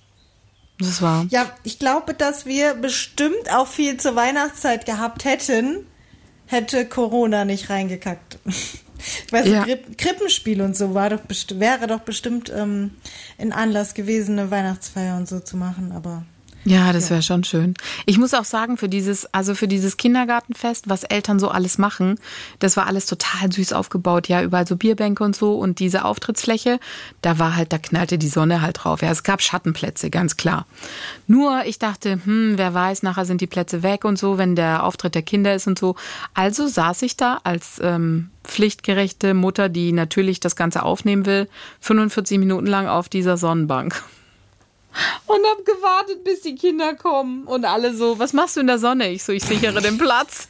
Das 0.78 1.00
war. 1.00 1.26
Ja, 1.30 1.50
ich 1.62 1.78
glaube, 1.78 2.14
dass 2.14 2.44
wir 2.44 2.74
bestimmt 2.74 3.50
auch 3.52 3.66
viel 3.66 3.96
zur 3.96 4.14
Weihnachtszeit 4.16 4.84
gehabt 4.84 5.24
hätten, 5.24 5.86
hätte 6.46 6.86
Corona 6.86 7.44
nicht 7.44 7.70
reingekackt. 7.70 8.38
Ich 9.26 9.30
weiß, 9.30 9.46
Ja. 9.46 9.62
Kripp 9.62 9.98
Krippenspiel 9.98 10.62
und 10.62 10.74
so 10.74 10.94
war 10.94 11.10
doch 11.10 11.20
wäre 11.60 11.86
doch 11.86 12.00
bestimmt 12.00 12.50
ähm, 12.54 12.92
ein 13.38 13.52
Anlass 13.52 13.92
gewesen, 13.92 14.38
eine 14.38 14.50
Weihnachtsfeier 14.50 15.18
und 15.18 15.28
so 15.28 15.38
zu 15.38 15.58
machen, 15.58 15.92
aber 15.92 16.24
Ja, 16.68 16.92
das 16.92 17.11
wäre 17.11 17.23
schon 17.23 17.44
schön. 17.44 17.75
Ich 18.06 18.18
muss 18.18 18.35
auch 18.35 18.44
sagen, 18.44 18.76
für 18.76 18.88
dieses, 18.88 19.32
also 19.32 19.54
für 19.54 19.68
dieses 19.68 19.96
Kindergartenfest, 19.99 20.88
was 20.88 21.04
Eltern 21.04 21.38
so 21.38 21.49
alles 21.49 21.78
machen, 21.78 22.18
das 22.58 22.76
war 22.76 22.88
alles 22.88 23.06
total 23.06 23.52
süß 23.52 23.73
aufgebaut. 23.73 24.26
Ja, 24.26 24.42
überall 24.42 24.66
so 24.66 24.75
Bierbänke 24.75 25.23
und 25.23 25.37
so 25.37 25.56
und 25.56 25.78
diese 25.78 26.04
Auftrittsfläche, 26.04 26.80
da 27.23 27.38
war 27.38 27.54
halt, 27.54 27.73
da 27.73 27.78
knallte 27.78 28.18
die 28.18 28.26
Sonne 28.26 28.62
halt 28.62 28.78
drauf. 28.82 29.00
Ja, 29.00 29.12
es 29.12 29.23
gab 29.23 29.42
Schattenplätze, 29.42 30.11
ganz 30.11 30.37
klar. 30.37 30.66
Nur 31.28 31.64
ich 31.66 31.78
dachte, 31.78 32.18
hm, 32.25 32.54
wer 32.56 32.75
weiß, 32.75 33.04
nachher 33.04 33.26
sind 33.26 33.40
die 33.40 33.46
Plätze 33.46 33.85
weg 33.85 34.04
und 34.04 34.18
so, 34.18 34.37
wenn 34.37 34.56
der 34.56 34.82
Auftritt 34.82 35.14
der 35.14 35.23
Kinder 35.23 35.54
ist 35.54 35.68
und 35.68 35.78
so. 35.78 35.94
Also 36.35 36.66
saß 36.66 37.02
ich 37.02 37.16
da 37.16 37.38
als 37.44 37.80
ähm, 37.80 38.30
pflichtgerechte 38.42 39.35
Mutter, 39.35 39.68
die 39.68 39.92
natürlich 39.92 40.40
das 40.40 40.56
Ganze 40.56 40.82
aufnehmen 40.82 41.26
will, 41.26 41.49
45 41.78 42.40
Minuten 42.40 42.66
lang 42.66 42.88
auf 42.88 43.08
dieser 43.08 43.37
Sonnenbank 43.37 44.02
und 45.26 45.46
hab 45.46 45.64
gewartet, 45.64 46.24
bis 46.24 46.42
die 46.42 46.54
Kinder 46.54 46.94
kommen 46.94 47.44
und 47.44 47.64
alle 47.64 47.94
so, 47.94 48.18
was 48.18 48.32
machst 48.32 48.56
du 48.56 48.60
in 48.60 48.66
der 48.66 48.78
Sonne? 48.78 49.10
Ich 49.10 49.24
so, 49.24 49.32
ich 49.32 49.44
sichere 49.44 49.80
den 49.80 49.98
Platz. 49.98 50.48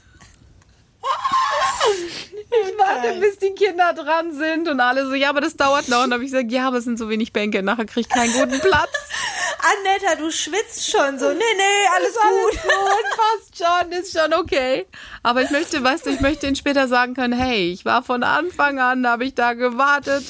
Ich 2.48 2.78
warte, 2.78 3.20
bis 3.20 3.38
die 3.38 3.54
Kinder 3.54 3.92
dran 3.92 4.32
sind 4.32 4.68
und 4.68 4.80
alle 4.80 5.06
so, 5.06 5.14
ja, 5.14 5.30
aber 5.30 5.40
das 5.40 5.56
dauert 5.56 5.88
noch. 5.88 6.04
Und 6.04 6.12
habe 6.12 6.24
ich 6.24 6.30
gesagt, 6.30 6.50
ja, 6.52 6.68
aber 6.68 6.78
es 6.78 6.84
sind 6.84 6.98
so 6.98 7.08
wenig 7.08 7.32
Bänke, 7.32 7.62
nachher 7.62 7.86
krieg 7.86 8.06
ich 8.06 8.08
keinen 8.08 8.32
guten 8.32 8.60
Platz. 8.60 8.90
Annetta, 9.58 10.14
du 10.16 10.30
schwitzt 10.30 10.90
schon 10.90 11.18
so. 11.18 11.28
Nee, 11.28 11.34
nee, 11.34 11.88
alles 11.94 12.10
Ist 12.10 12.18
alles 12.22 12.62
gut. 12.62 12.62
gut, 12.62 13.04
passt 13.16 13.58
schon, 13.58 13.92
ist 13.92 14.18
schon 14.18 14.34
okay. 14.34 14.86
Aber 15.22 15.42
ich 15.42 15.50
möchte, 15.50 15.82
weißt 15.82 16.06
du, 16.06 16.10
ich 16.10 16.20
möchte 16.20 16.46
ihnen 16.46 16.56
später 16.56 16.88
sagen 16.88 17.14
können, 17.14 17.32
hey, 17.38 17.72
ich 17.72 17.84
war 17.84 18.02
von 18.02 18.22
Anfang 18.22 18.78
an, 18.78 19.06
habe 19.06 19.24
ich 19.24 19.34
da 19.34 19.54
gewartet, 19.54 20.24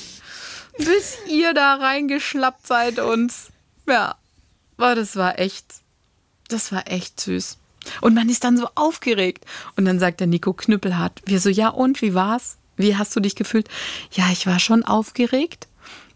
bis 0.78 1.18
ihr 1.26 1.52
da 1.54 1.74
reingeschlappt 1.74 2.66
seid 2.66 2.98
und 2.98 3.32
ja, 3.88 4.16
aber 4.76 4.94
das 4.94 5.16
war 5.16 5.38
echt, 5.38 5.66
das 6.48 6.72
war 6.72 6.90
echt 6.90 7.20
süß. 7.20 7.58
Und 8.00 8.14
man 8.14 8.28
ist 8.28 8.44
dann 8.44 8.56
so 8.56 8.68
aufgeregt. 8.74 9.44
Und 9.76 9.84
dann 9.84 9.98
sagt 9.98 10.20
der 10.20 10.26
Nico 10.26 10.52
knüppelhart, 10.52 11.22
wir 11.24 11.40
so, 11.40 11.48
ja 11.48 11.68
und, 11.68 12.02
wie 12.02 12.14
war's? 12.14 12.58
Wie 12.76 12.96
hast 12.96 13.14
du 13.16 13.20
dich 13.20 13.36
gefühlt? 13.36 13.68
Ja, 14.12 14.30
ich 14.30 14.46
war 14.46 14.58
schon 14.58 14.84
aufgeregt. 14.84 15.66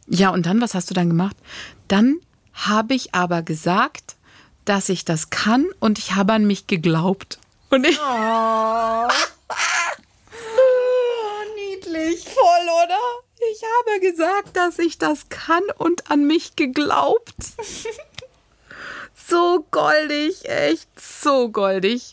Ja, 0.06 0.30
und 0.30 0.46
dann, 0.46 0.60
was 0.60 0.74
hast 0.74 0.90
du 0.90 0.94
dann 0.94 1.08
gemacht? 1.08 1.36
Dann 1.88 2.16
habe 2.52 2.94
ich 2.94 3.14
aber 3.14 3.42
gesagt, 3.42 4.16
dass 4.64 4.88
ich 4.88 5.04
das 5.04 5.30
kann 5.30 5.66
und 5.78 5.98
ich 5.98 6.14
habe 6.14 6.32
an 6.34 6.46
mich 6.46 6.66
geglaubt. 6.66 7.38
Und 7.70 7.86
ich. 7.86 7.98
Oh. 7.98 9.08
niedlich. 11.56 12.24
Voll, 12.24 12.68
oder? 12.84 12.98
Ich 13.52 13.62
habe 13.62 14.00
gesagt, 14.00 14.56
dass 14.56 14.78
ich 14.78 14.98
das 14.98 15.28
kann 15.28 15.62
und 15.76 16.10
an 16.10 16.24
mich 16.24 16.54
geglaubt. 16.54 17.34
so 19.28 19.66
goldig, 19.70 20.48
echt 20.48 20.88
so 21.00 21.48
goldig. 21.48 22.12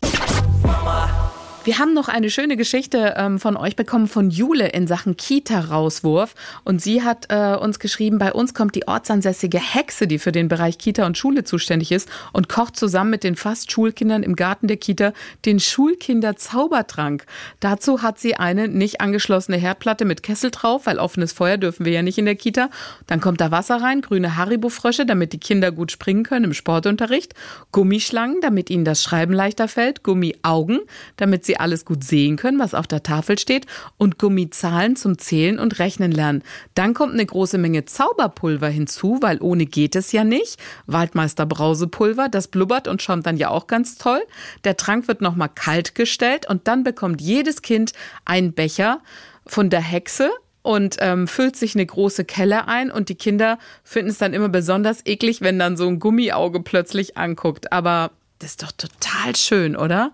Wir 1.68 1.80
haben 1.80 1.94
noch 1.94 2.08
eine 2.08 2.30
schöne 2.30 2.56
Geschichte 2.56 3.16
ähm, 3.18 3.42
von 3.42 3.58
euch 3.58 3.76
bekommen 3.76 4.08
von 4.08 4.30
Jule 4.30 4.70
in 4.70 4.88
Sachen 4.88 5.18
Kita-Rauswurf. 5.18 6.34
Und 6.64 6.82
sie 6.82 7.04
hat 7.04 7.26
äh, 7.28 7.58
uns 7.58 7.80
geschrieben, 7.80 8.20
bei 8.20 8.32
uns 8.32 8.54
kommt 8.54 8.74
die 8.76 8.88
ortsansässige 8.88 9.60
Hexe, 9.60 10.08
die 10.08 10.18
für 10.18 10.32
den 10.32 10.48
Bereich 10.48 10.78
Kita 10.78 11.06
und 11.06 11.18
Schule 11.18 11.44
zuständig 11.44 11.92
ist, 11.92 12.08
und 12.32 12.48
kocht 12.48 12.78
zusammen 12.78 13.10
mit 13.10 13.26
den 13.26 13.36
fast 13.36 13.70
Schulkindern 13.70 14.24
im 14.24 14.38
Garten 14.38 14.68
der 14.68 14.78
Kita 14.78 15.12
den 15.44 15.60
Schulkinder-Zaubertrank. 15.60 17.26
Dazu 17.60 18.02
hat 18.02 18.18
sie 18.18 18.38
eine 18.38 18.70
nicht 18.70 19.02
angeschlossene 19.02 19.58
Herdplatte 19.58 20.06
mit 20.06 20.24
Kessel 20.24 20.52
drauf, 20.52 20.86
weil 20.86 21.00
offenes 21.00 21.34
Feuer 21.34 21.58
dürfen 21.58 21.86
wir 21.86 21.92
ja 21.92 22.02
nicht 22.02 22.18
in 22.18 22.24
der 22.24 22.38
Kita. 22.38 22.70
Dann 23.08 23.20
kommt 23.20 23.42
da 23.42 23.52
Wasser 23.52 23.82
rein, 23.82 24.00
grüne 24.00 24.38
Haribo-Frösche, 24.38 25.06
damit 25.06 25.34
die 25.34 25.40
Kinder 25.42 25.74
gut 25.74 25.92
springen 25.92 26.24
können 26.24 26.46
im 26.46 26.54
Sportunterricht, 26.54 27.34
Gummischlangen, 27.74 28.40
damit 28.40 28.70
ihnen 28.70 28.86
das 28.86 29.04
Schreiben 29.04 29.34
leichter 29.34 29.68
fällt, 29.68 30.02
Gummiaugen, 30.04 30.80
damit 31.18 31.44
sie 31.44 31.57
alles 31.60 31.86
gut 31.86 32.04
sehen 32.04 32.36
können, 32.36 32.60
was 32.60 32.74
auf 32.74 32.88
der 32.88 33.04
Tafel 33.04 33.38
steht, 33.38 33.66
und 33.98 34.18
Gummizahlen 34.18 34.96
zum 34.96 35.18
Zählen 35.18 35.60
und 35.60 35.80
Rechnen 35.80 36.12
lernen. 36.12 36.44
Dann 36.76 36.94
kommt 36.94 37.14
eine 37.14 37.26
große 37.26 37.58
Menge 37.58 37.86
Zauberpulver 37.86 38.70
hinzu, 38.70 39.18
weil 39.22 39.42
ohne 39.42 39.66
geht 39.66 39.96
es 39.96 40.12
ja 40.12 40.24
nicht. 40.24 40.60
Waldmeister 40.86 41.46
Brausepulver, 41.46 42.30
das 42.30 42.48
blubbert 42.48 42.88
und 42.88 43.02
schäumt 43.02 43.26
dann 43.26 43.38
ja 43.38 43.50
auch 43.50 43.68
ganz 43.68 43.98
toll. 43.98 44.22
Der 44.64 44.78
Trank 44.78 45.08
wird 45.08 45.22
nochmal 45.22 45.50
kalt 45.54 45.96
gestellt 45.96 46.50
und 46.50 46.68
dann 46.68 46.84
bekommt 46.84 47.22
jedes 47.22 47.62
Kind 47.62 47.94
einen 48.26 48.54
Becher 48.54 49.02
von 49.46 49.70
der 49.70 49.82
Hexe 49.82 50.30
und 50.68 50.98
ähm, 51.00 51.30
füllt 51.30 51.56
sich 51.56 51.76
eine 51.76 51.86
große 51.86 52.26
Kelle 52.26 52.68
ein 52.68 52.92
und 52.92 53.08
die 53.08 53.16
Kinder 53.16 53.58
finden 53.86 54.12
es 54.12 54.18
dann 54.18 54.34
immer 54.34 54.50
besonders 54.50 55.06
eklig, 55.06 55.40
wenn 55.40 55.58
dann 55.58 55.78
so 55.78 55.88
ein 55.88 56.00
Gummiauge 56.00 56.60
plötzlich 56.60 57.16
anguckt. 57.16 57.72
Aber 57.72 58.12
das 58.40 58.52
ist 58.52 58.64
doch 58.64 58.74
total 58.74 59.36
schön, 59.38 59.78
oder? 59.78 60.12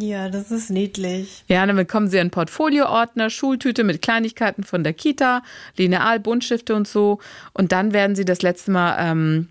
Ja, 0.00 0.28
das 0.28 0.52
ist 0.52 0.70
niedlich. 0.70 1.42
Ja, 1.48 1.66
dann 1.66 1.74
bekommen 1.74 2.06
sie 2.06 2.20
einen 2.20 2.30
Portfolioordner, 2.30 3.30
Schultüte 3.30 3.82
mit 3.82 4.00
Kleinigkeiten 4.00 4.62
von 4.62 4.84
der 4.84 4.92
Kita, 4.92 5.42
Lineal, 5.76 6.20
Buntstifte 6.20 6.76
und 6.76 6.86
so. 6.86 7.18
Und 7.52 7.72
dann 7.72 7.92
werden 7.92 8.14
sie 8.14 8.24
das 8.24 8.40
letzte 8.42 8.70
Mal 8.70 8.96
ähm, 9.00 9.48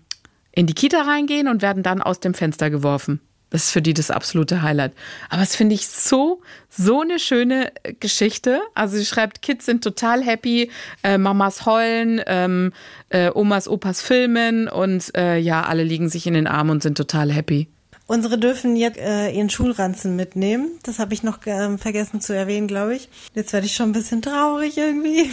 in 0.52 0.66
die 0.66 0.72
Kita 0.72 1.02
reingehen 1.02 1.48
und 1.48 1.60
werden 1.60 1.82
dann 1.82 2.00
aus 2.00 2.20
dem 2.20 2.32
Fenster 2.32 2.70
geworfen. 2.70 3.20
Das 3.50 3.64
ist 3.64 3.70
für 3.72 3.82
die 3.82 3.92
das 3.92 4.10
absolute 4.10 4.62
Highlight. 4.62 4.92
Aber 5.28 5.42
es 5.42 5.54
finde 5.54 5.74
ich 5.74 5.86
so, 5.86 6.40
so 6.70 7.02
eine 7.02 7.18
schöne 7.18 7.70
Geschichte. 8.00 8.62
Also 8.74 8.96
sie 8.96 9.04
schreibt, 9.04 9.42
Kids 9.42 9.66
sind 9.66 9.84
total 9.84 10.22
happy, 10.22 10.70
äh, 11.02 11.18
Mamas 11.18 11.66
heulen, 11.66 12.22
ähm, 12.26 12.72
äh, 13.10 13.30
Omas, 13.34 13.68
Opas 13.68 14.00
filmen 14.00 14.66
und 14.66 15.14
äh, 15.14 15.36
ja, 15.36 15.62
alle 15.64 15.84
liegen 15.84 16.08
sich 16.08 16.26
in 16.26 16.34
den 16.34 16.46
Armen 16.46 16.70
und 16.70 16.82
sind 16.82 16.96
total 16.96 17.30
happy. 17.30 17.68
Unsere 18.08 18.38
dürfen 18.38 18.74
jetzt 18.74 18.96
äh, 18.98 19.30
ihren 19.30 19.50
Schulranzen 19.50 20.16
mitnehmen. 20.16 20.78
Das 20.82 20.98
habe 20.98 21.12
ich 21.12 21.22
noch 21.22 21.44
äh, 21.46 21.76
vergessen 21.76 22.22
zu 22.22 22.34
erwähnen, 22.34 22.66
glaube 22.66 22.96
ich. 22.96 23.10
Jetzt 23.34 23.52
werde 23.52 23.66
ich 23.66 23.76
schon 23.76 23.90
ein 23.90 23.92
bisschen 23.92 24.22
traurig 24.22 24.78
irgendwie. 24.78 25.30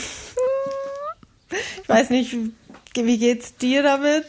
ich 1.82 1.90
weiß 1.90 2.10
nicht, 2.10 2.36
wie 2.94 3.18
geht's 3.18 3.56
dir 3.56 3.82
damit? 3.82 4.26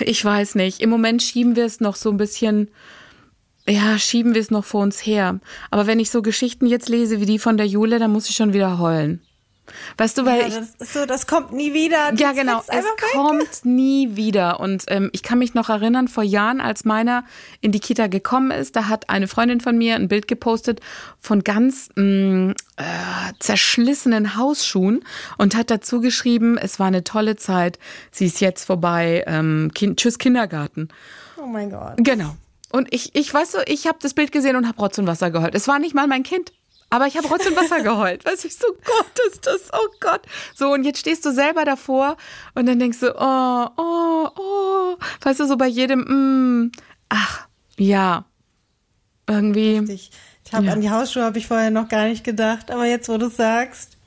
Ich 0.00 0.24
weiß 0.24 0.54
nicht. 0.54 0.80
Im 0.80 0.88
Moment 0.88 1.22
schieben 1.22 1.56
wir 1.56 1.66
es 1.66 1.80
noch 1.80 1.96
so 1.96 2.10
ein 2.10 2.16
bisschen, 2.16 2.68
ja, 3.68 3.98
schieben 3.98 4.32
wir 4.32 4.40
es 4.40 4.50
noch 4.50 4.64
vor 4.64 4.80
uns 4.80 5.04
her. 5.04 5.38
Aber 5.70 5.86
wenn 5.86 6.00
ich 6.00 6.08
so 6.08 6.22
Geschichten 6.22 6.66
jetzt 6.66 6.88
lese 6.88 7.20
wie 7.20 7.26
die 7.26 7.38
von 7.38 7.58
der 7.58 7.66
Jule, 7.66 7.98
dann 7.98 8.12
muss 8.12 8.30
ich 8.30 8.36
schon 8.36 8.54
wieder 8.54 8.78
heulen. 8.78 9.20
Weißt 9.96 10.18
du, 10.18 10.24
weil 10.24 10.40
ja, 10.40 10.48
das 10.48 10.70
ist 10.78 10.92
so, 10.92 11.06
das 11.06 11.26
kommt 11.26 11.52
nie 11.52 11.72
wieder. 11.74 12.12
ja, 12.14 12.32
genau, 12.32 12.62
es 12.66 12.84
kommt 13.12 13.48
nie 13.64 14.16
wieder. 14.16 14.60
Und 14.60 14.84
ähm, 14.88 15.10
ich 15.12 15.22
kann 15.22 15.38
mich 15.38 15.54
noch 15.54 15.68
erinnern, 15.68 16.08
vor 16.08 16.22
Jahren, 16.24 16.60
als 16.60 16.84
meiner 16.84 17.24
in 17.60 17.72
die 17.72 17.80
Kita 17.80 18.06
gekommen 18.06 18.50
ist, 18.50 18.76
da 18.76 18.88
hat 18.88 19.08
eine 19.10 19.28
Freundin 19.28 19.60
von 19.60 19.76
mir 19.76 19.96
ein 19.96 20.08
Bild 20.08 20.28
gepostet 20.28 20.80
von 21.20 21.44
ganz 21.44 21.90
mh, 21.96 22.04
mm, 22.04 22.54
äh, 22.76 23.32
zerschlissenen 23.40 24.36
Hausschuhen 24.36 25.04
und 25.36 25.56
hat 25.56 25.70
dazu 25.70 26.00
geschrieben, 26.00 26.58
es 26.58 26.78
war 26.78 26.86
eine 26.86 27.04
tolle 27.04 27.36
Zeit, 27.36 27.78
sie 28.10 28.26
ist 28.26 28.40
jetzt 28.40 28.64
vorbei, 28.64 29.24
ähm, 29.26 29.70
kind, 29.74 29.98
tschüss 29.98 30.18
Kindergarten. 30.18 30.88
Oh 31.36 31.46
mein 31.46 31.70
Gott. 31.70 31.94
Genau. 31.98 32.36
Und 32.70 32.92
ich, 32.92 33.14
ich 33.14 33.32
weiß 33.32 33.52
so, 33.52 33.58
ich 33.66 33.86
habe 33.86 33.98
das 34.00 34.14
Bild 34.14 34.32
gesehen 34.32 34.56
und 34.56 34.68
habe 34.68 34.78
Rotz 34.78 34.98
und 34.98 35.06
Wasser 35.06 35.30
geheult. 35.30 35.54
Es 35.54 35.68
war 35.68 35.78
nicht 35.78 35.94
mal 35.94 36.06
mein 36.06 36.22
Kind. 36.22 36.52
Aber 36.90 37.06
ich 37.06 37.16
habe 37.18 37.28
Rotz 37.28 37.46
und 37.46 37.54
Wasser 37.56 37.82
geheult. 37.82 38.24
Weißt 38.24 38.44
du, 38.44 38.48
ich 38.48 38.56
so, 38.56 38.66
Gott, 38.84 39.12
ist 39.30 39.46
das, 39.46 39.70
oh 39.74 39.88
Gott. 40.00 40.22
So, 40.54 40.72
und 40.72 40.84
jetzt 40.84 41.00
stehst 41.00 41.24
du 41.26 41.32
selber 41.32 41.64
davor 41.66 42.16
und 42.54 42.64
dann 42.66 42.78
denkst 42.78 43.00
du, 43.00 43.14
oh, 43.14 43.66
oh, 43.76 44.28
oh. 44.36 44.96
Weißt 45.22 45.40
du, 45.40 45.46
so 45.46 45.56
bei 45.58 45.66
jedem, 45.66 46.00
mm, 46.64 46.72
ach, 47.10 47.46
ja. 47.76 48.24
Irgendwie. 49.28 49.92
Ich, 49.92 50.10
ich 50.46 50.52
habe 50.54 50.64
Ja. 50.66 50.72
an 50.72 50.80
die 50.80 50.88
Hausschuhe 50.90 51.22
habe 51.24 51.36
ich 51.38 51.46
vorher 51.46 51.70
noch 51.70 51.88
gar 51.88 52.04
nicht 52.06 52.24
gedacht, 52.24 52.70
aber 52.70 52.86
jetzt, 52.86 53.10
wo 53.10 53.18
du 53.18 53.28
sagst, 53.28 53.97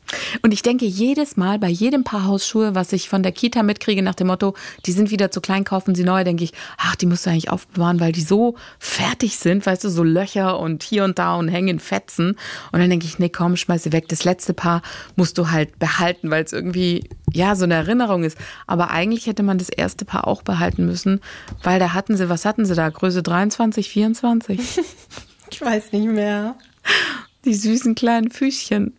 Und 0.42 0.54
ich 0.54 0.62
denke 0.62 0.86
jedes 0.86 1.38
Mal 1.38 1.60
bei 1.60 1.70
jedem 1.70 2.04
Paar 2.04 2.26
Hausschuhe, 2.26 2.76
was 2.76 2.94
ich 2.94 3.10
von 3.10 3.24
der 3.24 3.32
Kita 3.32 3.64
mitkriege, 3.64 4.02
nach 4.02 4.16
dem 4.16 4.28
Motto, 4.28 4.56
die 4.86 4.92
sind 4.92 5.12
wieder 5.12 5.32
zu 5.32 5.42
klein, 5.42 5.64
kaufen 5.64 5.96
sie 5.96 6.04
neu, 6.04 6.24
denke 6.24 6.44
ich, 6.44 6.54
ach, 6.78 6.96
die 6.96 7.06
musst 7.06 7.26
du 7.26 7.30
eigentlich 7.30 7.50
aufbewahren, 7.50 8.00
weil 8.00 8.12
die 8.12 8.22
so 8.22 8.56
fertig 8.80 9.38
sind, 9.38 9.66
weißt 9.66 9.84
du, 9.84 9.90
so 9.90 10.04
Löcher 10.04 10.60
und 10.60 10.84
hier 10.84 11.04
und 11.04 11.20
da 11.20 11.36
und 11.36 11.48
hängen 11.48 11.80
Fetzen. 11.80 12.38
Und 12.72 12.80
dann 12.80 12.90
denke 12.90 13.06
ich, 13.06 13.20
nee, 13.20 13.30
komm, 13.30 13.58
schmeiß 13.58 13.84
sie 13.84 13.92
weg. 13.92 14.08
Das 14.10 14.24
letzte 14.24 14.54
Paar 14.54 14.82
musst 15.16 15.38
du 15.38 15.52
halt 15.52 15.80
behalten, 15.80 16.30
weil 16.32 16.44
es 16.44 16.54
irgendwie, 16.54 17.10
ja, 17.32 17.56
so 17.56 17.64
eine 17.64 17.76
Erinnerung 17.76 18.24
ist. 18.24 18.38
Aber 18.68 18.92
eigentlich 18.92 19.28
hätte 19.28 19.44
man 19.44 19.58
das 19.58 19.70
erste 19.70 20.06
Paar 20.06 20.28
auch 20.28 20.42
behalten 20.42 20.86
müssen, 20.86 21.22
weil 21.64 21.80
da 21.80 21.94
hatten 21.94 22.18
sie, 22.18 22.30
was 22.30 22.46
hatten 22.46 22.66
sie 22.66 22.76
da? 22.76 22.90
Größe 22.90 23.24
23, 23.24 23.90
24? 23.90 24.60
ich 25.52 25.62
weiß 25.62 25.92
nicht 25.92 26.08
mehr. 26.08 26.56
Die 27.46 27.54
süßen 27.54 27.96
kleinen 27.96 28.30
Füßchen. 28.30 28.94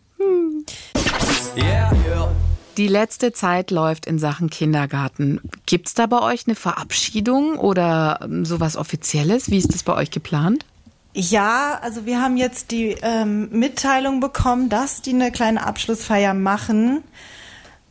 Die 2.77 2.87
letzte 2.87 3.33
Zeit 3.33 3.69
läuft 3.69 4.07
in 4.07 4.17
Sachen 4.17 4.49
Kindergarten. 4.49 5.39
Gibt's 5.67 5.93
da 5.93 6.07
bei 6.07 6.21
euch 6.21 6.47
eine 6.47 6.55
Verabschiedung 6.55 7.57
oder 7.59 8.19
ähm, 8.23 8.45
sowas 8.45 8.77
Offizielles? 8.77 9.51
Wie 9.51 9.57
ist 9.57 9.73
das 9.73 9.83
bei 9.83 9.93
euch 9.93 10.09
geplant? 10.09 10.65
Ja, 11.13 11.79
also 11.83 12.07
wir 12.07 12.19
haben 12.19 12.37
jetzt 12.37 12.71
die 12.71 12.95
ähm, 13.03 13.49
Mitteilung 13.51 14.19
bekommen, 14.19 14.69
dass 14.69 15.03
die 15.03 15.11
eine 15.11 15.31
kleine 15.31 15.63
Abschlussfeier 15.63 16.33
machen. 16.33 17.03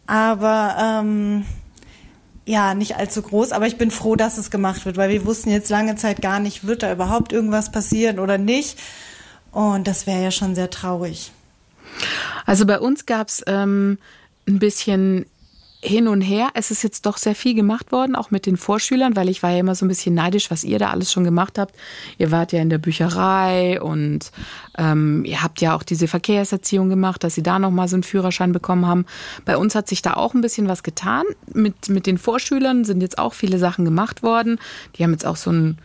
Aber 0.09 0.77
ähm, 0.81 1.45
ja, 2.45 2.75
nicht 2.75 2.97
allzu 2.97 3.23
groß. 3.23 3.53
Aber 3.53 3.69
ich 3.69 3.79
bin 3.79 3.93
froh, 3.93 4.17
dass 4.17 4.37
es 4.37 4.51
gemacht 4.51 4.85
wird, 4.85 4.97
weil 4.97 5.11
wir 5.11 5.25
wussten 5.25 5.51
jetzt 5.51 5.71
lange 5.71 5.95
Zeit 5.95 6.21
gar 6.21 6.41
nicht, 6.41 6.67
wird 6.67 6.83
da 6.83 6.93
überhaupt 6.93 7.33
irgendwas 7.33 7.71
passieren 7.71 8.19
oder 8.19 8.37
nicht. 8.37 8.81
Und 9.53 9.87
das 9.87 10.09
wäre 10.09 10.25
ja 10.25 10.31
schon 10.33 10.57
sehr 10.57 10.71
traurig. 10.71 11.31
Also 12.53 12.67
bei 12.67 12.79
uns 12.79 13.07
gab's 13.07 13.43
ähm, 13.47 13.97
ein 14.47 14.59
bisschen 14.59 15.25
hin 15.81 16.07
und 16.07 16.21
her. 16.21 16.51
Es 16.53 16.71
ist 16.71 16.83
jetzt 16.83 17.07
doch 17.07 17.17
sehr 17.17 17.35
viel 17.35 17.55
gemacht 17.55 17.93
worden, 17.93 18.15
auch 18.15 18.31
mit 18.31 18.45
den 18.45 18.59
Vorschülern, 18.59 19.17
weil 19.17 19.31
ich 19.31 19.43
war 19.43 19.53
ja 19.53 19.61
immer 19.61 19.75
so 19.75 19.87
ein 19.87 19.89
bisschen 19.89 20.15
neidisch, 20.15 20.51
was 20.51 20.63
ihr 20.63 20.79
da 20.79 20.91
alles 20.91 21.11
schon 21.11 21.25
gemacht 21.25 21.59
habt. 21.59 21.75
Ihr 22.19 22.31
wart 22.31 22.53
ja 22.53 22.61
in 22.61 22.69
der 22.69 22.77
Bücherei 22.77 23.81
und 23.81 24.33
ähm, 24.77 25.25
ihr 25.25 25.43
habt 25.43 25.63
ja 25.63 25.75
auch 25.75 25.83
diese 25.83 26.09
Verkehrserziehung 26.09 26.91
gemacht, 26.91 27.25
dass 27.25 27.35
sie 27.35 27.43
da 27.43 27.59
nochmal 27.59 27.89
so 27.89 27.97
einen 27.97 28.03
Führerschein 28.03 28.53
bekommen 28.53 28.87
haben. 28.87 29.07
Bei 29.47 29.57
uns 29.57 29.75
hat 29.75 29.89
sich 29.89 30.03
da 30.03 30.13
auch 30.13 30.35
ein 30.35 30.43
bisschen 30.43 30.69
was 30.69 30.83
getan. 30.83 31.25
Mit, 31.55 31.89
mit 31.89 32.07
den 32.07 32.19
Vorschülern 32.19 32.85
sind 32.85 33.01
jetzt 33.01 33.17
auch 33.17 33.33
viele 33.33 33.59
Sachen 33.59 33.87
gemacht 33.87 34.23
worden. 34.23 34.59
Die 34.97 35.05
haben 35.05 35.13
jetzt 35.13 35.25
auch 35.25 35.37
so 35.37 35.51
ein 35.51 35.79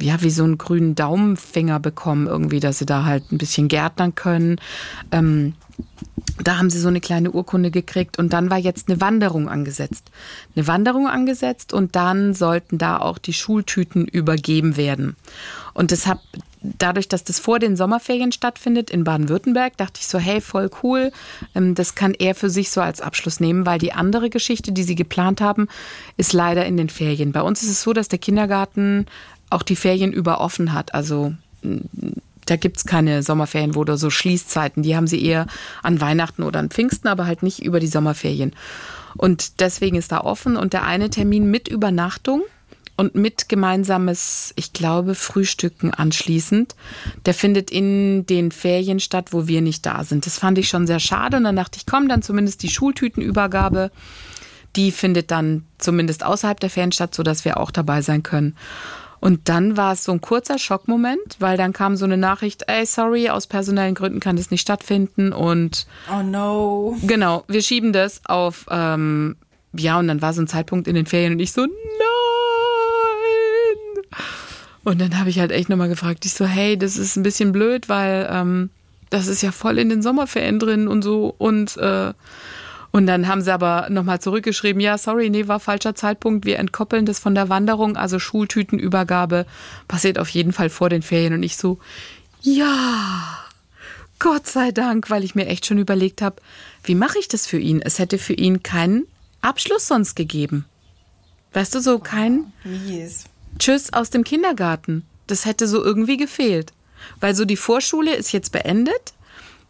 ja, 0.00 0.22
wie 0.22 0.30
so 0.30 0.44
einen 0.44 0.58
grünen 0.58 0.94
Daumenfinger 0.94 1.78
bekommen, 1.78 2.26
irgendwie, 2.26 2.60
dass 2.60 2.78
sie 2.78 2.86
da 2.86 3.04
halt 3.04 3.30
ein 3.30 3.38
bisschen 3.38 3.68
gärtnern 3.68 4.14
können. 4.14 4.60
Ähm, 5.10 5.54
da 6.42 6.58
haben 6.58 6.70
sie 6.70 6.80
so 6.80 6.88
eine 6.88 7.00
kleine 7.00 7.30
Urkunde 7.30 7.70
gekriegt 7.70 8.18
und 8.18 8.32
dann 8.32 8.50
war 8.50 8.58
jetzt 8.58 8.88
eine 8.88 9.00
Wanderung 9.00 9.48
angesetzt. 9.48 10.10
Eine 10.56 10.66
Wanderung 10.66 11.06
angesetzt 11.06 11.72
und 11.72 11.94
dann 11.94 12.34
sollten 12.34 12.78
da 12.78 12.98
auch 12.98 13.18
die 13.18 13.32
Schultüten 13.32 14.06
übergeben 14.06 14.76
werden. 14.76 15.16
Und 15.74 15.90
deshalb, 15.90 16.20
dadurch, 16.62 17.08
dass 17.08 17.24
das 17.24 17.38
vor 17.38 17.58
den 17.58 17.76
Sommerferien 17.76 18.32
stattfindet 18.32 18.90
in 18.90 19.04
Baden-Württemberg, 19.04 19.76
dachte 19.76 20.00
ich 20.00 20.06
so, 20.06 20.18
hey, 20.18 20.40
voll 20.40 20.70
cool. 20.82 21.12
Ähm, 21.54 21.74
Das 21.74 21.94
kann 21.94 22.14
er 22.14 22.34
für 22.34 22.50
sich 22.50 22.70
so 22.70 22.80
als 22.80 23.00
Abschluss 23.00 23.40
nehmen, 23.40 23.66
weil 23.66 23.78
die 23.78 23.92
andere 23.92 24.30
Geschichte, 24.30 24.72
die 24.72 24.82
sie 24.84 24.94
geplant 24.94 25.40
haben, 25.40 25.68
ist 26.16 26.32
leider 26.32 26.64
in 26.66 26.76
den 26.76 26.88
Ferien. 26.88 27.32
Bei 27.32 27.42
uns 27.42 27.62
ist 27.62 27.70
es 27.70 27.82
so, 27.82 27.92
dass 27.92 28.08
der 28.08 28.18
Kindergarten 28.18 29.06
auch 29.50 29.62
die 29.62 29.76
Ferien 29.76 30.12
über 30.12 30.40
offen 30.40 30.72
hat. 30.72 30.94
Also 30.94 31.34
da 32.46 32.56
gibt's 32.56 32.84
keine 32.84 33.22
Sommerferien 33.22 33.76
oder 33.76 33.96
so 33.96 34.10
Schließzeiten. 34.10 34.82
Die 34.82 34.96
haben 34.96 35.06
sie 35.06 35.24
eher 35.24 35.46
an 35.82 36.00
Weihnachten 36.00 36.42
oder 36.42 36.58
an 36.58 36.70
Pfingsten, 36.70 37.08
aber 37.08 37.26
halt 37.26 37.42
nicht 37.42 37.62
über 37.62 37.80
die 37.80 37.86
Sommerferien. 37.86 38.54
Und 39.16 39.60
deswegen 39.60 39.96
ist 39.96 40.12
da 40.12 40.20
offen. 40.20 40.56
Und 40.56 40.72
der 40.72 40.84
eine 40.84 41.10
Termin 41.10 41.50
mit 41.50 41.68
Übernachtung 41.68 42.42
und 42.96 43.14
mit 43.14 43.48
gemeinsames, 43.48 44.52
ich 44.56 44.72
glaube, 44.72 45.14
Frühstücken 45.14 45.92
anschließend, 45.92 46.74
der 47.26 47.34
findet 47.34 47.70
in 47.70 48.26
den 48.26 48.52
Ferien 48.52 49.00
statt, 49.00 49.32
wo 49.32 49.46
wir 49.46 49.62
nicht 49.62 49.86
da 49.86 50.04
sind. 50.04 50.26
Das 50.26 50.38
fand 50.38 50.58
ich 50.58 50.68
schon 50.68 50.86
sehr 50.86 51.00
schade. 51.00 51.36
Und 51.36 51.44
dann 51.44 51.56
dachte 51.56 51.78
ich, 51.78 51.86
komm, 51.86 52.08
dann 52.08 52.22
zumindest 52.22 52.62
die 52.62 52.70
Schultütenübergabe. 52.70 53.90
Die 54.76 54.90
findet 54.90 55.30
dann 55.30 55.64
zumindest 55.78 56.24
außerhalb 56.24 56.58
der 56.58 56.70
Ferien 56.70 56.92
statt, 56.92 57.14
sodass 57.14 57.44
wir 57.44 57.58
auch 57.58 57.70
dabei 57.70 58.00
sein 58.02 58.22
können. 58.22 58.56
Und 59.22 59.48
dann 59.48 59.76
war 59.76 59.92
es 59.92 60.02
so 60.02 60.10
ein 60.10 60.20
kurzer 60.20 60.58
Schockmoment, 60.58 61.36
weil 61.38 61.56
dann 61.56 61.72
kam 61.72 61.94
so 61.94 62.04
eine 62.04 62.16
Nachricht, 62.16 62.64
ey, 62.66 62.84
sorry, 62.84 63.28
aus 63.28 63.46
personellen 63.46 63.94
Gründen 63.94 64.18
kann 64.18 64.34
das 64.34 64.50
nicht 64.50 64.62
stattfinden 64.62 65.32
und 65.32 65.86
Oh 66.12 66.24
no. 66.24 66.96
genau, 67.06 67.44
wir 67.46 67.62
schieben 67.62 67.92
das 67.92 68.20
auf, 68.26 68.66
ähm, 68.68 69.36
ja, 69.74 69.96
und 70.00 70.08
dann 70.08 70.20
war 70.22 70.32
so 70.32 70.42
ein 70.42 70.48
Zeitpunkt 70.48 70.88
in 70.88 70.96
den 70.96 71.06
Ferien 71.06 71.34
und 71.34 71.38
ich 71.38 71.52
so, 71.52 71.60
nein! 71.60 71.70
Und 74.82 75.00
dann 75.00 75.16
habe 75.20 75.30
ich 75.30 75.38
halt 75.38 75.52
echt 75.52 75.68
nochmal 75.68 75.88
gefragt, 75.88 76.26
ich 76.26 76.34
so, 76.34 76.44
hey, 76.44 76.76
das 76.76 76.96
ist 76.96 77.14
ein 77.16 77.22
bisschen 77.22 77.52
blöd, 77.52 77.88
weil 77.88 78.28
ähm, 78.28 78.70
das 79.10 79.28
ist 79.28 79.40
ja 79.40 79.52
voll 79.52 79.78
in 79.78 79.88
den 79.88 80.02
Sommerferien 80.02 80.58
drin 80.58 80.88
und 80.88 81.02
so 81.02 81.32
und 81.38 81.76
äh, 81.76 82.12
und 82.92 83.06
dann 83.06 83.26
haben 83.26 83.40
sie 83.40 83.52
aber 83.52 83.88
nochmal 83.90 84.20
zurückgeschrieben, 84.20 84.80
ja, 84.80 84.98
sorry, 84.98 85.30
nee, 85.30 85.48
war 85.48 85.60
falscher 85.60 85.94
Zeitpunkt. 85.94 86.44
Wir 86.44 86.58
entkoppeln 86.58 87.06
das 87.06 87.18
von 87.18 87.34
der 87.34 87.48
Wanderung, 87.48 87.96
also 87.96 88.18
Schultütenübergabe 88.18 89.46
passiert 89.88 90.18
auf 90.18 90.28
jeden 90.28 90.52
Fall 90.52 90.68
vor 90.68 90.90
den 90.90 91.02
Ferien. 91.02 91.32
Und 91.32 91.42
ich 91.42 91.56
so, 91.56 91.78
ja, 92.42 93.38
Gott 94.18 94.46
sei 94.46 94.72
Dank, 94.72 95.08
weil 95.08 95.24
ich 95.24 95.34
mir 95.34 95.46
echt 95.46 95.66
schon 95.66 95.78
überlegt 95.78 96.20
habe, 96.20 96.36
wie 96.84 96.94
mache 96.94 97.18
ich 97.18 97.28
das 97.28 97.46
für 97.46 97.58
ihn? 97.58 97.80
Es 97.80 97.98
hätte 97.98 98.18
für 98.18 98.34
ihn 98.34 98.62
keinen 98.62 99.06
Abschluss 99.40 99.88
sonst 99.88 100.14
gegeben. 100.14 100.66
Weißt 101.54 101.74
du, 101.74 101.80
so 101.80 101.98
kein 101.98 102.52
Mies. 102.62 103.24
Tschüss 103.58 103.92
aus 103.92 104.10
dem 104.10 104.22
Kindergarten. 104.22 105.04
Das 105.26 105.44
hätte 105.44 105.66
so 105.66 105.82
irgendwie 105.82 106.18
gefehlt. 106.18 106.72
Weil 107.20 107.34
so 107.34 107.44
die 107.44 107.56
Vorschule 107.56 108.14
ist 108.14 108.32
jetzt 108.32 108.52
beendet. 108.52 109.12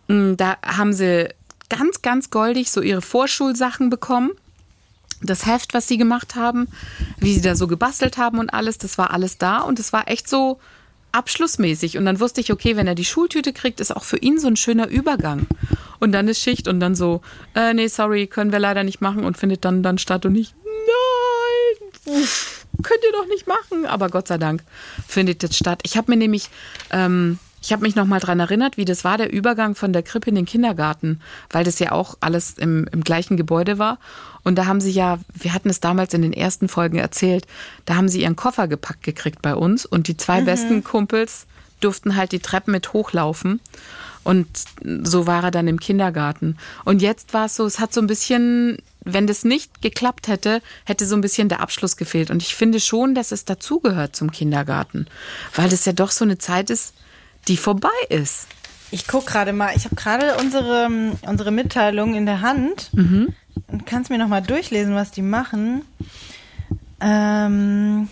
Mm, 0.08 0.34
Da 0.36 0.56
haben 0.62 0.92
sie 0.92 1.28
ganz, 1.72 2.02
ganz 2.02 2.28
goldig 2.28 2.70
so 2.70 2.82
ihre 2.82 3.00
Vorschulsachen 3.00 3.88
bekommen. 3.88 4.30
Das 5.22 5.46
Heft, 5.46 5.72
was 5.72 5.88
sie 5.88 5.96
gemacht 5.96 6.34
haben, 6.34 6.68
wie 7.18 7.32
sie 7.32 7.40
da 7.40 7.54
so 7.54 7.66
gebastelt 7.66 8.18
haben 8.18 8.38
und 8.38 8.50
alles, 8.50 8.76
das 8.76 8.98
war 8.98 9.12
alles 9.12 9.38
da 9.38 9.60
und 9.60 9.78
es 9.78 9.92
war 9.92 10.08
echt 10.08 10.28
so 10.28 10.58
abschlussmäßig. 11.12 11.96
Und 11.96 12.04
dann 12.04 12.20
wusste 12.20 12.40
ich, 12.40 12.52
okay, 12.52 12.76
wenn 12.76 12.86
er 12.86 12.94
die 12.94 13.04
Schultüte 13.04 13.52
kriegt, 13.52 13.80
ist 13.80 13.94
auch 13.94 14.04
für 14.04 14.18
ihn 14.18 14.38
so 14.38 14.48
ein 14.48 14.56
schöner 14.56 14.88
Übergang. 14.88 15.46
Und 16.00 16.12
dann 16.12 16.28
ist 16.28 16.40
Schicht 16.40 16.68
und 16.68 16.80
dann 16.80 16.94
so, 16.94 17.22
äh, 17.54 17.72
nee, 17.72 17.86
sorry, 17.86 18.26
können 18.26 18.52
wir 18.52 18.58
leider 18.58 18.84
nicht 18.84 19.00
machen 19.00 19.24
und 19.24 19.38
findet 19.38 19.64
dann, 19.64 19.82
dann 19.82 19.98
statt 19.98 20.26
und 20.26 20.32
nicht, 20.32 20.54
nein, 20.64 22.24
könnt 22.82 23.04
ihr 23.04 23.12
doch 23.12 23.26
nicht 23.28 23.46
machen. 23.46 23.86
Aber 23.86 24.08
Gott 24.08 24.28
sei 24.28 24.38
Dank 24.38 24.64
findet 25.06 25.42
jetzt 25.42 25.56
statt. 25.56 25.80
Ich 25.84 25.96
habe 25.96 26.10
mir 26.10 26.18
nämlich, 26.18 26.50
ähm, 26.90 27.38
ich 27.62 27.72
habe 27.72 27.82
mich 27.82 27.94
noch 27.94 28.06
mal 28.06 28.18
dran 28.18 28.40
erinnert, 28.40 28.76
wie 28.76 28.84
das 28.84 29.04
war, 29.04 29.16
der 29.16 29.32
Übergang 29.32 29.76
von 29.76 29.92
der 29.92 30.02
Krippe 30.02 30.30
in 30.30 30.34
den 30.34 30.46
Kindergarten, 30.46 31.20
weil 31.50 31.62
das 31.62 31.78
ja 31.78 31.92
auch 31.92 32.16
alles 32.20 32.58
im, 32.58 32.88
im 32.90 33.04
gleichen 33.04 33.36
Gebäude 33.36 33.78
war. 33.78 33.98
Und 34.42 34.56
da 34.56 34.66
haben 34.66 34.80
sie 34.80 34.90
ja, 34.90 35.20
wir 35.32 35.54
hatten 35.54 35.70
es 35.70 35.78
damals 35.78 36.12
in 36.12 36.22
den 36.22 36.32
ersten 36.32 36.68
Folgen 36.68 36.98
erzählt, 36.98 37.46
da 37.84 37.94
haben 37.94 38.08
sie 38.08 38.22
ihren 38.22 38.34
Koffer 38.34 38.66
gepackt 38.66 39.04
gekriegt 39.04 39.42
bei 39.42 39.54
uns 39.54 39.86
und 39.86 40.08
die 40.08 40.16
zwei 40.16 40.42
besten 40.42 40.82
Kumpels 40.82 41.46
durften 41.80 42.16
halt 42.16 42.32
die 42.32 42.40
Treppen 42.40 42.72
mit 42.72 42.92
hochlaufen. 42.92 43.60
Und 44.24 44.46
so 45.02 45.26
war 45.26 45.44
er 45.44 45.50
dann 45.50 45.66
im 45.66 45.80
Kindergarten. 45.80 46.56
Und 46.84 47.02
jetzt 47.02 47.34
war 47.34 47.46
es 47.46 47.56
so, 47.56 47.66
es 47.66 47.80
hat 47.80 47.92
so 47.92 48.00
ein 48.00 48.06
bisschen, 48.06 48.78
wenn 49.04 49.26
das 49.26 49.44
nicht 49.44 49.82
geklappt 49.82 50.28
hätte, 50.28 50.62
hätte 50.84 51.06
so 51.06 51.16
ein 51.16 51.20
bisschen 51.20 51.48
der 51.48 51.60
Abschluss 51.60 51.96
gefehlt. 51.96 52.30
Und 52.30 52.40
ich 52.40 52.54
finde 52.54 52.78
schon, 52.78 53.16
dass 53.16 53.32
es 53.32 53.44
dazugehört 53.44 54.14
zum 54.14 54.30
Kindergarten, 54.30 55.06
weil 55.56 55.68
das 55.68 55.84
ja 55.84 55.92
doch 55.92 56.12
so 56.12 56.24
eine 56.24 56.38
Zeit 56.38 56.70
ist, 56.70 56.94
die 57.48 57.56
vorbei 57.56 57.88
ist. 58.08 58.46
Ich 58.90 59.06
guck 59.06 59.26
gerade 59.26 59.52
mal, 59.52 59.74
ich 59.74 59.86
habe 59.86 59.96
gerade 59.96 60.36
unsere, 60.36 60.88
unsere 61.26 61.50
Mitteilung 61.50 62.14
in 62.14 62.26
der 62.26 62.42
Hand 62.42 62.90
und 62.92 63.86
kannst 63.86 64.10
mir 64.10 64.18
noch 64.18 64.28
mal 64.28 64.42
durchlesen, 64.42 64.94
was 64.94 65.10
die 65.10 65.22
machen. 65.22 65.82
Ähm, 67.00 68.08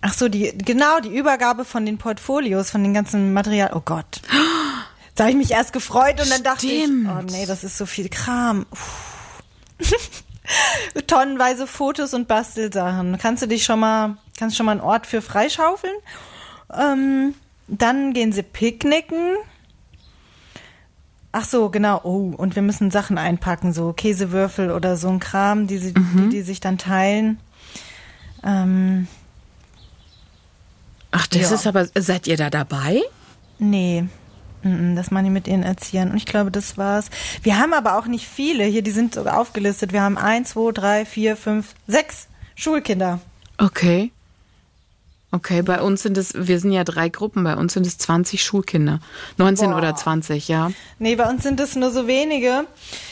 ach 0.00 0.12
so, 0.12 0.28
die 0.28 0.56
genau 0.58 1.00
die 1.00 1.16
Übergabe 1.16 1.64
von 1.64 1.86
den 1.86 1.98
Portfolios, 1.98 2.70
von 2.70 2.82
den 2.82 2.92
ganzen 2.92 3.32
Material. 3.32 3.70
Oh 3.74 3.82
Gott. 3.84 4.20
Da 5.14 5.24
habe 5.24 5.30
ich 5.30 5.36
mich 5.36 5.52
erst 5.52 5.72
gefreut 5.72 6.20
und 6.20 6.28
dann 6.28 6.42
dachte 6.42 6.66
Stimmt. 6.66 7.06
ich, 7.06 7.10
oh 7.10 7.22
nee, 7.30 7.46
das 7.46 7.62
ist 7.62 7.78
so 7.78 7.86
viel 7.86 8.08
Kram. 8.08 8.66
Tonnenweise 11.06 11.66
Fotos 11.66 12.12
und 12.12 12.26
Bastelsachen. 12.26 13.16
Kannst 13.18 13.42
du 13.42 13.46
dich 13.46 13.64
schon 13.64 13.78
mal, 13.78 14.16
kannst 14.36 14.56
schon 14.56 14.66
mal 14.66 14.72
einen 14.72 14.80
Ort 14.80 15.06
für 15.06 15.22
freischaufeln? 15.22 15.94
Ähm, 16.76 17.34
dann 17.68 18.12
gehen 18.12 18.32
sie 18.32 18.42
picknicken. 18.42 19.36
Ach 21.32 21.44
so, 21.44 21.68
genau. 21.68 22.00
Oh, 22.04 22.32
und 22.36 22.54
wir 22.54 22.62
müssen 22.62 22.90
Sachen 22.90 23.18
einpacken, 23.18 23.72
so 23.72 23.92
Käsewürfel 23.92 24.70
oder 24.70 24.96
so 24.96 25.08
ein 25.08 25.18
Kram, 25.20 25.66
die, 25.66 25.78
sie, 25.78 25.92
die, 25.94 26.28
die 26.30 26.42
sich 26.42 26.60
dann 26.60 26.78
teilen. 26.78 27.40
Ähm, 28.44 29.08
Ach, 31.10 31.26
das 31.28 31.42
Ja. 31.50 31.54
ist 31.54 31.66
aber, 31.66 31.86
seid 31.94 32.26
ihr 32.26 32.36
da 32.36 32.50
dabei? 32.50 33.00
nee. 33.58 34.04
Das 34.94 35.10
machen 35.10 35.24
die 35.26 35.30
mit 35.30 35.46
ihren 35.46 35.62
Erziehern. 35.62 36.10
Und 36.10 36.16
ich 36.16 36.24
glaube, 36.24 36.50
das 36.50 36.78
war's. 36.78 37.10
Wir 37.42 37.58
haben 37.58 37.74
aber 37.74 37.98
auch 37.98 38.06
nicht 38.06 38.26
viele. 38.26 38.64
Hier, 38.64 38.80
die 38.80 38.92
sind 38.92 39.12
sogar 39.14 39.38
aufgelistet. 39.38 39.92
Wir 39.92 40.00
haben 40.00 40.16
eins, 40.16 40.50
zwei, 40.52 40.72
drei, 40.72 41.04
vier, 41.04 41.36
fünf, 41.36 41.74
sechs 41.86 42.28
Schulkinder. 42.54 43.20
Okay. 43.58 44.10
Okay, 45.34 45.62
bei 45.62 45.80
uns 45.80 46.02
sind 46.02 46.16
es, 46.16 46.32
wir 46.36 46.60
sind 46.60 46.70
ja 46.70 46.84
drei 46.84 47.08
Gruppen, 47.08 47.42
bei 47.42 47.56
uns 47.56 47.72
sind 47.72 47.84
es 47.84 47.98
20 47.98 48.44
Schulkinder. 48.44 49.00
19 49.36 49.70
Boah. 49.70 49.78
oder 49.78 49.96
20, 49.96 50.46
ja. 50.46 50.70
Nee, 51.00 51.16
bei 51.16 51.28
uns 51.28 51.42
sind 51.42 51.58
es 51.58 51.74
nur 51.74 51.90
so 51.90 52.06
wenige. 52.06 52.66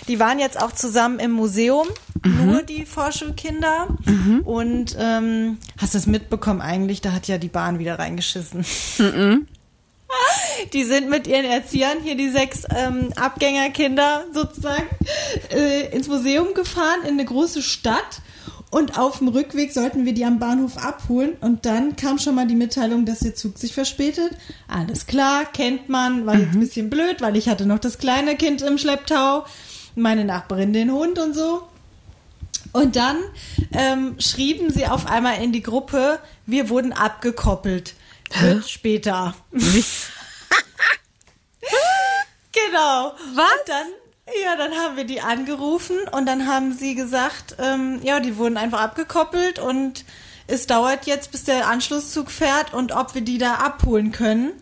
Die 0.06 0.20
waren 0.20 0.38
jetzt 0.38 0.62
auch 0.62 0.70
zusammen 0.70 1.18
im 1.18 1.32
Museum, 1.32 1.88
nur 2.24 2.62
die 2.62 2.86
Vorschulkinder. 2.86 3.88
Und 4.44 4.96
ähm, 5.00 5.58
hast 5.78 5.94
du 5.94 5.98
es 5.98 6.06
mitbekommen 6.06 6.60
eigentlich? 6.60 7.00
Da 7.00 7.10
hat 7.10 7.26
ja 7.26 7.38
die 7.38 7.48
Bahn 7.48 7.80
wieder 7.80 7.98
reingeschissen. 7.98 8.64
Die 10.72 10.84
sind 10.84 11.08
mit 11.08 11.26
ihren 11.26 11.46
Erziehern, 11.46 11.98
hier 12.04 12.14
die 12.14 12.28
sechs 12.28 12.64
ähm, 12.68 13.12
Abgängerkinder 13.16 14.26
sozusagen, 14.32 14.86
äh, 15.50 15.88
ins 15.90 16.06
Museum 16.06 16.52
gefahren, 16.54 17.00
in 17.04 17.14
eine 17.14 17.24
große 17.24 17.62
Stadt. 17.62 18.20
Und 18.72 18.98
auf 18.98 19.18
dem 19.18 19.28
Rückweg 19.28 19.70
sollten 19.70 20.06
wir 20.06 20.14
die 20.14 20.24
am 20.24 20.38
Bahnhof 20.38 20.78
abholen. 20.78 21.36
Und 21.42 21.66
dann 21.66 21.94
kam 21.94 22.18
schon 22.18 22.34
mal 22.34 22.46
die 22.46 22.54
Mitteilung, 22.54 23.04
dass 23.04 23.18
der 23.18 23.34
Zug 23.34 23.58
sich 23.58 23.74
verspätet. 23.74 24.34
Alles 24.66 25.06
klar, 25.06 25.44
kennt 25.44 25.90
man, 25.90 26.24
war 26.24 26.38
jetzt 26.38 26.54
ein 26.54 26.60
bisschen 26.60 26.88
blöd, 26.88 27.20
weil 27.20 27.36
ich 27.36 27.50
hatte 27.50 27.66
noch 27.66 27.78
das 27.78 27.98
kleine 27.98 28.34
Kind 28.34 28.62
im 28.62 28.78
Schlepptau, 28.78 29.44
meine 29.94 30.24
Nachbarin 30.24 30.72
den 30.72 30.90
Hund 30.90 31.18
und 31.18 31.34
so. 31.34 31.68
Und 32.72 32.96
dann 32.96 33.18
ähm, 33.72 34.16
schrieben 34.18 34.72
sie 34.72 34.86
auf 34.86 35.06
einmal 35.06 35.42
in 35.42 35.52
die 35.52 35.62
Gruppe, 35.62 36.18
wir 36.46 36.70
wurden 36.70 36.94
abgekoppelt. 36.94 37.92
Wird 38.40 38.70
später. 38.70 39.34
genau. 39.52 39.82
Was? 43.34 43.36
Und 43.36 43.66
dann, 43.66 43.86
ja, 44.26 44.56
dann 44.56 44.72
haben 44.72 44.96
wir 44.96 45.04
die 45.04 45.20
angerufen 45.20 45.96
und 46.12 46.26
dann 46.26 46.46
haben 46.46 46.72
sie 46.72 46.94
gesagt, 46.94 47.56
ähm, 47.58 48.00
ja, 48.02 48.20
die 48.20 48.36
wurden 48.36 48.56
einfach 48.56 48.80
abgekoppelt 48.80 49.58
und 49.58 50.04
es 50.46 50.66
dauert 50.66 51.06
jetzt, 51.06 51.32
bis 51.32 51.44
der 51.44 51.68
Anschlusszug 51.68 52.30
fährt 52.30 52.74
und 52.74 52.92
ob 52.92 53.14
wir 53.14 53.22
die 53.22 53.38
da 53.38 53.54
abholen 53.54 54.12
können 54.12 54.52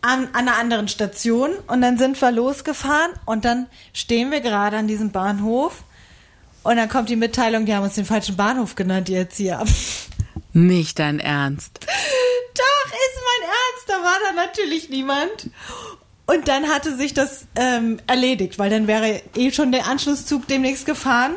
an, 0.00 0.28
an 0.32 0.48
einer 0.48 0.56
anderen 0.58 0.88
Station. 0.88 1.50
Und 1.66 1.80
dann 1.82 1.98
sind 1.98 2.20
wir 2.20 2.30
losgefahren 2.30 3.12
und 3.24 3.44
dann 3.44 3.68
stehen 3.92 4.30
wir 4.30 4.40
gerade 4.40 4.76
an 4.76 4.88
diesem 4.88 5.12
Bahnhof 5.12 5.84
und 6.62 6.76
dann 6.76 6.88
kommt 6.88 7.08
die 7.08 7.16
Mitteilung, 7.16 7.66
die 7.66 7.74
haben 7.74 7.84
uns 7.84 7.96
den 7.96 8.04
falschen 8.04 8.36
Bahnhof 8.36 8.74
genannt, 8.74 9.08
die 9.08 9.14
Erzieher. 9.14 9.64
Nicht 10.52 10.98
dein 10.98 11.18
Ernst. 11.18 11.80
Doch, 11.80 12.86
ist 12.86 13.20
mein 13.24 13.48
Ernst, 13.48 13.88
da 13.88 13.94
war 13.94 14.18
da 14.26 14.32
natürlich 14.46 14.88
niemand. 14.90 15.50
Und 16.32 16.48
dann 16.48 16.68
hatte 16.68 16.96
sich 16.96 17.12
das 17.12 17.46
ähm, 17.56 17.98
erledigt, 18.06 18.58
weil 18.58 18.70
dann 18.70 18.86
wäre 18.86 19.20
eh 19.36 19.50
schon 19.52 19.70
der 19.72 19.86
Anschlusszug 19.86 20.46
demnächst 20.48 20.86
gefahren. 20.86 21.32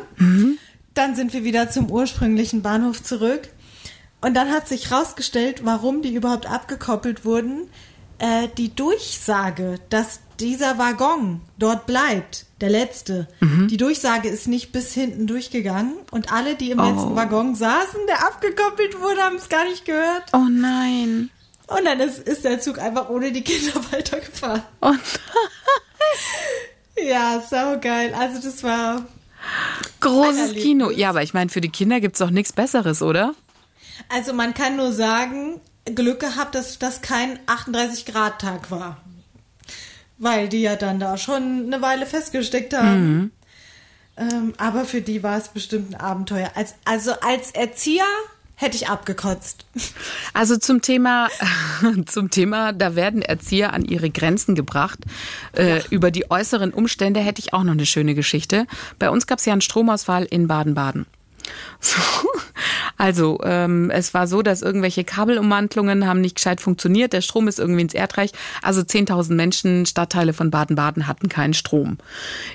Dann 0.94 1.14
sind 1.14 1.34
wir 1.34 1.44
wieder 1.44 1.70
zum 1.70 1.90
ursprünglichen 1.90 2.62
Bahnhof 2.62 3.02
zurück. 3.02 3.48
Und 4.22 4.34
dann 4.34 4.50
hat 4.50 4.66
sich 4.68 4.90
rausgestellt, 4.90 5.64
warum 5.64 6.00
die 6.00 6.14
überhaupt 6.14 6.46
abgekoppelt 6.46 7.24
wurden. 7.26 7.68
Äh, 8.18 8.48
die 8.56 8.74
Durchsage, 8.74 9.78
dass 9.90 10.20
dieser 10.40 10.78
Waggon 10.78 11.42
dort 11.58 11.86
bleibt, 11.86 12.46
der 12.62 12.70
letzte. 12.70 13.28
Die 13.68 13.76
Durchsage 13.76 14.28
ist 14.28 14.48
nicht 14.48 14.72
bis 14.72 14.94
hinten 14.94 15.26
durchgegangen. 15.26 15.94
Und 16.10 16.32
alle, 16.32 16.54
die 16.54 16.70
im 16.70 16.78
letzten 16.78 17.14
Waggon 17.16 17.54
saßen, 17.54 18.00
der 18.08 18.26
abgekoppelt 18.26 19.00
wurde, 19.00 19.20
haben 19.20 19.36
es 19.36 19.50
gar 19.50 19.64
nicht 19.64 19.84
gehört. 19.84 20.24
Oh 20.32 20.46
nein. 20.50 21.30
Und 21.66 21.84
dann 21.84 22.00
ist, 22.00 22.20
ist 22.20 22.44
der 22.44 22.60
Zug 22.60 22.78
einfach 22.78 23.08
ohne 23.08 23.32
die 23.32 23.42
Kinder 23.42 23.74
weitergefahren. 23.92 24.62
Und 24.80 25.00
Ja, 26.96 27.42
sau 27.48 27.78
geil. 27.80 28.14
Also 28.18 28.40
das 28.40 28.62
war. 28.62 29.04
großes. 30.00 30.52
Kino. 30.54 30.90
Ja, 30.90 31.10
aber 31.10 31.22
ich 31.22 31.34
meine, 31.34 31.50
für 31.50 31.60
die 31.60 31.68
Kinder 31.68 32.00
gibt's 32.00 32.20
doch 32.20 32.30
nichts 32.30 32.52
Besseres, 32.52 33.02
oder? 33.02 33.34
Also 34.08 34.32
man 34.32 34.54
kann 34.54 34.76
nur 34.76 34.92
sagen, 34.92 35.60
Glück 35.84 36.20
gehabt, 36.20 36.54
dass 36.54 36.78
das 36.78 37.02
kein 37.02 37.38
38 37.46 38.06
Grad 38.06 38.40
Tag 38.40 38.70
war. 38.70 38.98
Weil 40.18 40.48
die 40.48 40.62
ja 40.62 40.76
dann 40.76 40.98
da 40.98 41.18
schon 41.18 41.66
eine 41.66 41.82
Weile 41.82 42.06
festgesteckt 42.06 42.74
haben. 42.74 43.32
Ähm, 44.16 44.54
aber 44.56 44.86
für 44.86 45.02
die 45.02 45.22
war 45.22 45.36
es 45.36 45.48
bestimmt 45.48 45.94
ein 45.94 46.00
Abenteuer. 46.00 46.50
Als, 46.54 46.74
also 46.86 47.12
als 47.20 47.50
Erzieher 47.50 48.06
hätte 48.56 48.76
ich 48.76 48.88
abgekotzt. 48.88 49.66
Also 50.32 50.56
zum 50.56 50.82
Thema, 50.82 51.28
zum 52.06 52.30
Thema, 52.30 52.72
da 52.72 52.96
werden 52.96 53.22
Erzieher 53.22 53.72
an 53.72 53.84
ihre 53.84 54.10
Grenzen 54.10 54.54
gebracht. 54.54 54.98
Äh, 55.52 55.82
über 55.90 56.10
die 56.10 56.30
äußeren 56.30 56.72
Umstände 56.72 57.20
hätte 57.20 57.40
ich 57.40 57.52
auch 57.52 57.62
noch 57.62 57.72
eine 57.72 57.86
schöne 57.86 58.14
Geschichte. 58.14 58.66
Bei 58.98 59.10
uns 59.10 59.26
gab 59.26 59.38
es 59.38 59.44
ja 59.44 59.52
einen 59.52 59.60
Stromausfall 59.60 60.24
in 60.24 60.48
Baden-Baden. 60.48 61.06
So. 61.78 62.00
Also 62.96 63.38
ähm, 63.44 63.90
es 63.90 64.14
war 64.14 64.26
so, 64.26 64.42
dass 64.42 64.62
irgendwelche 64.62 65.04
Kabelumwandlungen 65.04 66.06
haben 66.06 66.20
nicht 66.20 66.36
gescheit 66.36 66.60
funktioniert. 66.60 67.12
Der 67.12 67.20
Strom 67.20 67.46
ist 67.48 67.58
irgendwie 67.58 67.82
ins 67.82 67.94
Erdreich. 67.94 68.32
Also 68.62 68.80
10.000 68.80 69.34
Menschen, 69.34 69.86
Stadtteile 69.86 70.32
von 70.32 70.50
Baden-Baden 70.50 71.06
hatten 71.06 71.28
keinen 71.28 71.54
Strom. 71.54 71.98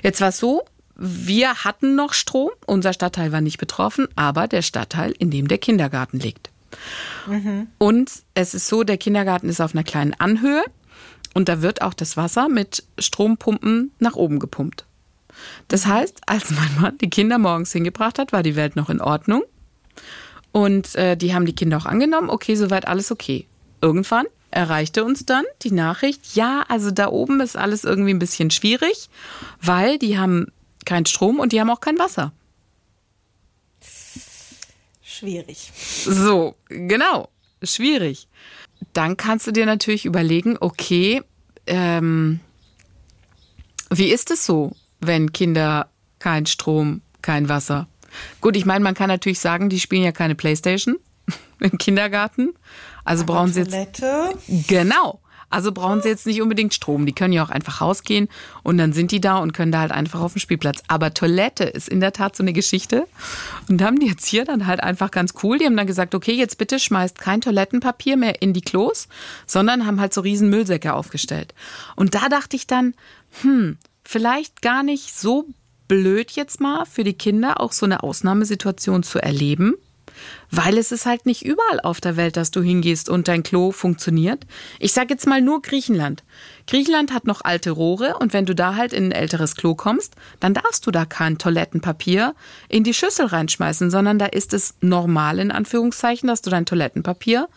Jetzt 0.02 0.20
war 0.20 0.28
es 0.28 0.38
so, 0.38 0.64
wir 1.04 1.64
hatten 1.64 1.96
noch 1.96 2.12
Strom. 2.12 2.50
Unser 2.64 2.92
Stadtteil 2.92 3.32
war 3.32 3.40
nicht 3.40 3.58
betroffen, 3.58 4.06
aber 4.14 4.46
der 4.46 4.62
Stadtteil, 4.62 5.12
in 5.18 5.30
dem 5.30 5.48
der 5.48 5.58
Kindergarten 5.58 6.20
liegt. 6.20 6.50
Und 7.78 8.10
es 8.34 8.54
ist 8.54 8.68
so, 8.68 8.84
der 8.84 8.98
Kindergarten 8.98 9.48
ist 9.48 9.60
auf 9.60 9.74
einer 9.74 9.84
kleinen 9.84 10.14
Anhöhe 10.14 10.62
und 11.34 11.48
da 11.48 11.60
wird 11.60 11.82
auch 11.82 11.92
das 11.92 12.16
Wasser 12.16 12.48
mit 12.48 12.84
Strompumpen 12.98 13.90
nach 13.98 14.14
oben 14.14 14.38
gepumpt. 14.38 14.86
Das 15.68 15.86
heißt, 15.86 16.20
als 16.26 16.50
mein 16.50 16.80
Mann 16.80 16.98
die 16.98 17.10
Kinder 17.10 17.38
morgens 17.38 17.72
hingebracht 17.72 18.18
hat, 18.18 18.32
war 18.32 18.44
die 18.44 18.56
Welt 18.56 18.76
noch 18.76 18.88
in 18.88 19.00
Ordnung. 19.00 19.42
Und 20.52 20.94
äh, 20.94 21.16
die 21.16 21.34
haben 21.34 21.46
die 21.46 21.54
Kinder 21.54 21.78
auch 21.78 21.86
angenommen. 21.86 22.30
Okay, 22.30 22.54
soweit 22.54 22.86
alles 22.86 23.10
okay. 23.10 23.46
Irgendwann 23.80 24.26
erreichte 24.52 25.02
uns 25.02 25.26
dann 25.26 25.44
die 25.62 25.72
Nachricht, 25.72 26.36
ja, 26.36 26.64
also 26.68 26.90
da 26.90 27.08
oben 27.08 27.40
ist 27.40 27.56
alles 27.56 27.84
irgendwie 27.84 28.12
ein 28.12 28.18
bisschen 28.18 28.50
schwierig, 28.50 29.08
weil 29.62 29.98
die 29.98 30.18
haben 30.18 30.52
keinen 30.86 31.06
Strom 31.06 31.38
und 31.38 31.52
die 31.52 31.60
haben 31.60 31.70
auch 31.70 31.80
kein 31.80 31.98
Wasser. 31.98 32.32
Schwierig. 35.02 35.70
So, 35.74 36.56
genau. 36.68 37.28
Schwierig. 37.62 38.28
Dann 38.92 39.16
kannst 39.16 39.46
du 39.46 39.52
dir 39.52 39.66
natürlich 39.66 40.04
überlegen, 40.04 40.56
okay, 40.60 41.22
ähm, 41.66 42.40
wie 43.90 44.10
ist 44.10 44.30
es 44.30 44.44
so, 44.44 44.72
wenn 45.00 45.32
Kinder 45.32 45.88
kein 46.18 46.46
Strom, 46.46 47.02
kein 47.20 47.48
Wasser? 47.48 47.88
Gut, 48.40 48.56
ich 48.56 48.64
meine, 48.66 48.82
man 48.82 48.94
kann 48.94 49.08
natürlich 49.08 49.38
sagen, 49.40 49.68
die 49.68 49.80
spielen 49.80 50.02
ja 50.02 50.12
keine 50.12 50.34
Playstation 50.34 50.96
im 51.60 51.78
Kindergarten. 51.78 52.54
Also 53.04 53.24
brauchen 53.24 53.52
sie 53.52 53.60
jetzt. 53.60 54.02
Genau. 54.68 55.20
Also 55.52 55.70
brauchen 55.72 56.02
sie 56.02 56.08
jetzt 56.08 56.26
nicht 56.26 56.40
unbedingt 56.40 56.74
Strom. 56.74 57.06
Die 57.06 57.12
können 57.12 57.32
ja 57.32 57.44
auch 57.44 57.50
einfach 57.50 57.80
rausgehen 57.80 58.28
und 58.62 58.78
dann 58.78 58.92
sind 58.92 59.12
die 59.12 59.20
da 59.20 59.38
und 59.38 59.52
können 59.52 59.70
da 59.70 59.80
halt 59.80 59.92
einfach 59.92 60.20
auf 60.20 60.32
dem 60.32 60.40
Spielplatz. 60.40 60.82
Aber 60.88 61.12
Toilette 61.14 61.64
ist 61.64 61.88
in 61.88 62.00
der 62.00 62.12
Tat 62.12 62.34
so 62.34 62.42
eine 62.42 62.52
Geschichte. 62.52 63.06
Und 63.68 63.82
haben 63.82 64.00
die 64.00 64.06
jetzt 64.06 64.26
hier 64.26 64.44
dann 64.44 64.66
halt 64.66 64.82
einfach 64.82 65.10
ganz 65.10 65.34
cool. 65.42 65.58
Die 65.58 65.66
haben 65.66 65.76
dann 65.76 65.86
gesagt, 65.86 66.14
okay, 66.14 66.32
jetzt 66.32 66.58
bitte 66.58 66.78
schmeißt 66.78 67.18
kein 67.18 67.40
Toilettenpapier 67.40 68.16
mehr 68.16 68.40
in 68.40 68.52
die 68.52 68.62
Klos, 68.62 69.08
sondern 69.46 69.86
haben 69.86 70.00
halt 70.00 70.14
so 70.14 70.22
riesen 70.22 70.48
Müllsäcke 70.48 70.94
aufgestellt. 70.94 71.54
Und 71.96 72.14
da 72.14 72.28
dachte 72.28 72.56
ich 72.56 72.66
dann, 72.66 72.94
hm, 73.42 73.76
vielleicht 74.04 74.62
gar 74.62 74.82
nicht 74.82 75.16
so 75.16 75.46
blöd 75.88 76.30
jetzt 76.30 76.60
mal 76.60 76.86
für 76.86 77.04
die 77.04 77.12
Kinder 77.12 77.60
auch 77.60 77.72
so 77.72 77.84
eine 77.84 78.02
Ausnahmesituation 78.02 79.02
zu 79.02 79.18
erleben. 79.18 79.74
Weil 80.50 80.76
es 80.78 80.92
ist 80.92 81.06
halt 81.06 81.26
nicht 81.26 81.44
überall 81.44 81.80
auf 81.80 82.00
der 82.00 82.16
Welt, 82.16 82.36
dass 82.36 82.50
du 82.50 82.62
hingehst 82.62 83.08
und 83.08 83.28
dein 83.28 83.42
Klo 83.42 83.72
funktioniert. 83.72 84.46
Ich 84.78 84.92
sage 84.92 85.08
jetzt 85.10 85.26
mal 85.26 85.40
nur 85.40 85.62
Griechenland. 85.62 86.22
Griechenland 86.66 87.12
hat 87.12 87.26
noch 87.26 87.42
alte 87.42 87.70
Rohre 87.70 88.16
und 88.18 88.32
wenn 88.32 88.46
du 88.46 88.54
da 88.54 88.76
halt 88.76 88.92
in 88.92 89.06
ein 89.06 89.12
älteres 89.12 89.56
Klo 89.56 89.74
kommst, 89.74 90.14
dann 90.40 90.54
darfst 90.54 90.86
du 90.86 90.90
da 90.90 91.04
kein 91.04 91.38
Toilettenpapier 91.38 92.34
in 92.68 92.84
die 92.84 92.94
Schüssel 92.94 93.26
reinschmeißen, 93.26 93.90
sondern 93.90 94.18
da 94.18 94.26
ist 94.26 94.52
es 94.54 94.74
normal 94.80 95.38
in 95.38 95.50
Anführungszeichen, 95.50 96.28
dass 96.28 96.42
du 96.42 96.50
dein 96.50 96.66
Toilettenpapier 96.66 97.48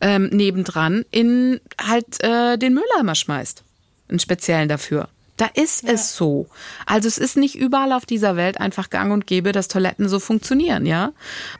ähm, 0.00 0.28
nebendran 0.28 1.04
in 1.10 1.60
halt 1.80 2.22
äh, 2.22 2.56
den 2.56 2.74
Mülleimer 2.74 3.14
schmeißt. 3.14 3.62
Einen 4.08 4.20
speziellen 4.20 4.68
dafür. 4.68 5.08
Da 5.36 5.50
ist 5.52 5.84
es 5.84 6.16
so. 6.16 6.46
Also 6.86 7.08
es 7.08 7.18
ist 7.18 7.36
nicht 7.36 7.56
überall 7.56 7.92
auf 7.92 8.06
dieser 8.06 8.36
Welt 8.36 8.58
einfach 8.58 8.88
gang 8.88 9.12
und 9.12 9.26
gäbe, 9.26 9.52
dass 9.52 9.68
Toiletten 9.68 10.08
so 10.08 10.18
funktionieren, 10.18 10.86
ja? 10.86 11.12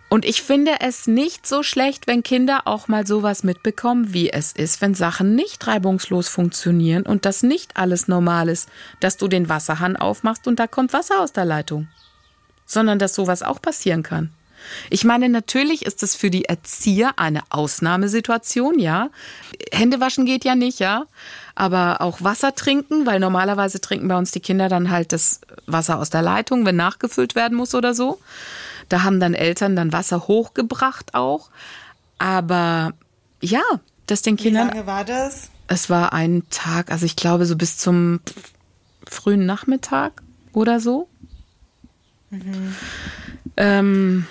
Und 0.08 0.24
ich 0.24 0.42
finde 0.42 0.72
es 0.80 1.06
nicht 1.06 1.46
so 1.46 1.62
schlecht, 1.62 2.06
wenn 2.06 2.22
Kinder 2.22 2.62
auch 2.64 2.88
mal 2.88 3.06
sowas 3.06 3.44
mitbekommen, 3.44 4.14
wie 4.14 4.30
es 4.30 4.52
ist, 4.52 4.80
wenn 4.80 4.94
Sachen 4.94 5.34
nicht 5.34 5.66
reibungslos 5.66 6.28
funktionieren 6.28 7.02
und 7.02 7.26
das 7.26 7.42
nicht 7.42 7.76
alles 7.76 8.08
normal 8.08 8.48
ist, 8.48 8.70
dass 9.00 9.18
du 9.18 9.28
den 9.28 9.50
Wasserhahn 9.50 9.96
aufmachst 9.96 10.46
und 10.48 10.58
da 10.58 10.66
kommt 10.66 10.94
Wasser 10.94 11.20
aus 11.20 11.32
der 11.32 11.44
Leitung. 11.44 11.88
Sondern 12.64 12.98
dass 12.98 13.14
sowas 13.14 13.42
auch 13.42 13.60
passieren 13.60 14.02
kann. 14.02 14.30
Ich 14.90 15.04
meine, 15.04 15.28
natürlich 15.28 15.84
ist 15.84 16.02
es 16.02 16.14
für 16.14 16.30
die 16.30 16.44
Erzieher 16.46 17.18
eine 17.18 17.42
Ausnahmesituation, 17.50 18.78
ja. 18.78 19.10
Hände 19.72 20.00
waschen 20.00 20.26
geht 20.26 20.44
ja 20.44 20.54
nicht, 20.54 20.78
ja. 20.78 21.04
Aber 21.54 22.00
auch 22.00 22.22
Wasser 22.22 22.54
trinken, 22.54 23.06
weil 23.06 23.20
normalerweise 23.20 23.80
trinken 23.80 24.08
bei 24.08 24.16
uns 24.16 24.30
die 24.30 24.40
Kinder 24.40 24.68
dann 24.68 24.90
halt 24.90 25.12
das 25.12 25.40
Wasser 25.66 25.98
aus 25.98 26.10
der 26.10 26.22
Leitung, 26.22 26.66
wenn 26.66 26.76
nachgefüllt 26.76 27.34
werden 27.34 27.56
muss 27.56 27.74
oder 27.74 27.94
so. 27.94 28.18
Da 28.88 29.02
haben 29.02 29.20
dann 29.20 29.34
Eltern 29.34 29.74
dann 29.76 29.92
Wasser 29.92 30.28
hochgebracht 30.28 31.14
auch. 31.14 31.50
Aber 32.18 32.92
ja, 33.40 33.62
das 34.06 34.22
den 34.22 34.38
Wie 34.38 34.44
Kindern. 34.44 34.68
lange 34.68 34.86
war 34.86 35.04
das? 35.04 35.50
Es 35.68 35.90
war 35.90 36.12
ein 36.12 36.44
Tag, 36.50 36.92
also 36.92 37.06
ich 37.06 37.16
glaube 37.16 37.44
so 37.46 37.56
bis 37.56 37.76
zum 37.76 38.20
frühen 39.08 39.46
Nachmittag 39.46 40.22
oder 40.52 40.78
so. 40.78 41.08
Ähm, 43.56 44.26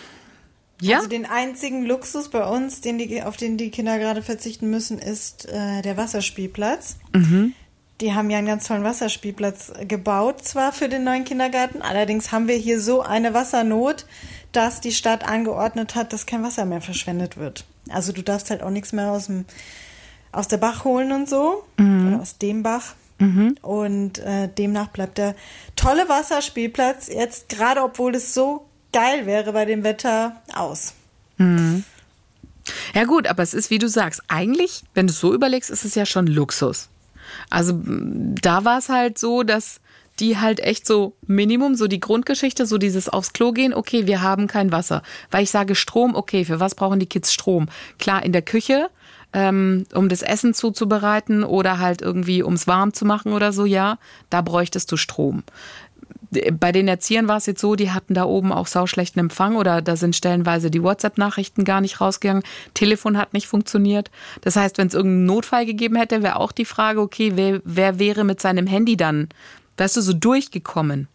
ja, 0.82 0.98
Also 0.98 1.10
den 1.10 1.26
einzigen 1.26 1.86
Luxus 1.86 2.30
bei 2.30 2.46
uns, 2.46 2.82
den 2.82 2.98
die, 2.98 3.22
auf 3.24 3.38
den 3.38 3.58
die 3.58 3.72
Kinder 3.72 3.98
gerade 3.98 4.22
verzichten 4.22 4.70
müssen, 4.70 5.00
ist 5.00 5.48
äh, 5.48 5.82
der 5.82 5.98
Wasserspielplatz. 5.98 6.98
Die 8.02 8.14
haben 8.14 8.30
ja 8.30 8.40
einen 8.40 8.48
ganz 8.48 8.68
tollen 8.68 8.84
Wasserspielplatz 8.84 9.72
gebaut, 9.88 10.44
zwar 10.44 10.74
für 10.74 10.90
den 10.90 11.06
neuen 11.06 11.24
Kindergarten, 11.24 11.82
allerdings 11.82 12.34
haben 12.34 12.50
wir 12.50 12.58
hier 12.58 12.82
so 12.82 13.02
eine 13.02 13.34
Wassernot, 13.34 14.06
dass 14.52 14.82
die 14.82 14.92
Stadt 14.92 15.26
angeordnet 15.26 15.96
hat, 15.96 16.12
dass 16.12 16.26
kein 16.26 16.44
Wasser 16.44 16.66
mehr 16.66 16.82
verschwendet 16.82 17.38
wird. 17.38 17.66
Also 17.90 18.12
du 18.12 18.22
darfst 18.22 18.50
halt 18.50 18.62
auch 18.64 18.70
nichts 18.70 18.92
mehr 18.92 19.12
aus 19.12 19.28
dem 19.28 19.46
aus 20.34 20.50
der 20.50 20.58
Bach 20.58 20.84
holen 20.84 21.14
und 21.14 21.30
so, 21.30 21.64
oder 22.10 22.22
aus 22.22 22.38
dem 22.38 22.62
Bach. 22.62 22.96
Und 23.62 24.20
äh, 24.20 24.50
demnach 24.50 24.90
bleibt 24.90 25.18
der 25.18 25.34
tolle 25.78 26.10
Wasserspielplatz 26.10 27.08
jetzt, 27.08 27.48
gerade 27.48 27.82
obwohl 27.82 28.14
es 28.16 28.34
so 28.34 28.66
geil 28.96 29.26
wäre 29.26 29.52
bei 29.52 29.66
dem 29.66 29.84
Wetter, 29.84 30.42
aus. 30.56 30.94
Ja 32.94 33.04
gut, 33.04 33.28
aber 33.28 33.44
es 33.44 33.54
ist, 33.54 33.70
wie 33.70 33.78
du 33.78 33.90
sagst, 33.90 34.24
eigentlich, 34.30 34.84
wenn 34.94 35.08
du 35.08 35.12
es 35.12 35.20
so 35.20 35.34
überlegst, 35.34 35.70
ist 35.70 35.84
es 35.84 35.96
ja 35.96 36.06
schon 36.06 36.28
Luxus. 36.28 36.88
Also 37.50 37.74
m, 37.74 38.36
da 38.42 38.64
war 38.64 38.78
es 38.78 38.88
halt 38.88 39.20
so, 39.20 39.44
dass 39.44 39.82
die 40.22 40.38
halt 40.38 40.62
echt 40.62 40.88
so 40.88 41.14
Minimum, 41.28 41.76
so 41.76 41.88
die 41.88 42.00
Grundgeschichte, 42.00 42.66
so 42.66 42.78
dieses 42.78 43.10
aufs 43.10 43.34
Klo 43.34 43.52
gehen, 43.52 43.74
okay, 43.74 44.08
wir 44.08 44.22
haben 44.22 44.48
kein 44.48 44.72
Wasser. 44.72 45.02
Weil 45.30 45.44
ich 45.44 45.52
sage 45.52 45.76
Strom, 45.76 46.16
okay, 46.16 46.46
für 46.46 46.62
was 46.62 46.74
brauchen 46.74 47.00
die 47.00 47.06
Kids 47.06 47.34
Strom? 47.34 47.68
Klar, 48.00 48.24
in 48.24 48.32
der 48.32 48.44
Küche, 48.44 48.90
ähm, 49.34 49.84
um 49.94 50.08
das 50.08 50.22
Essen 50.22 50.54
zuzubereiten 50.54 51.44
oder 51.44 51.80
halt 51.80 52.02
irgendwie 52.02 52.44
ums 52.44 52.66
warm 52.66 52.94
zu 52.94 53.04
machen 53.04 53.34
oder 53.34 53.52
so, 53.52 53.66
ja, 53.66 54.00
da 54.30 54.42
bräuchtest 54.42 54.90
du 54.90 54.96
Strom. 54.96 55.44
Bei 56.60 56.72
den 56.72 56.88
Erziehern 56.88 57.28
war 57.28 57.38
es 57.38 57.46
jetzt 57.46 57.62
so, 57.62 57.76
die 57.76 57.92
hatten 57.92 58.14
da 58.14 58.26
oben 58.26 58.52
auch 58.52 58.68
sauschlechten 58.68 59.20
Empfang 59.20 59.56
oder 59.56 59.82
da 59.82 59.96
sind 59.96 60.16
stellenweise 60.16 60.72
die 60.72 60.84
WhatsApp-Nachrichten 60.84 61.64
gar 61.64 61.82
nicht 61.82 62.02
rausgegangen. 62.02 62.44
Telefon 62.74 63.18
hat 63.18 63.34
nicht 63.34 63.48
funktioniert. 63.48 64.12
Das 64.42 64.56
heißt, 64.56 64.78
wenn 64.78 64.88
es 64.88 64.94
irgendeinen 64.94 65.26
Notfall 65.26 65.66
gegeben 65.66 65.96
hätte, 65.96 66.24
wäre 66.24 66.38
auch 66.38 66.52
die 66.52 66.66
Frage, 66.66 67.02
okay, 67.02 67.34
wer, 67.36 67.62
wer 67.64 68.00
wäre 68.00 68.24
mit 68.24 68.42
seinem 68.42 68.68
Handy 68.68 68.98
dann, 68.98 69.30
weißt 69.78 69.98
du, 69.98 70.02
so 70.02 70.14
durchgekommen? 70.14 71.08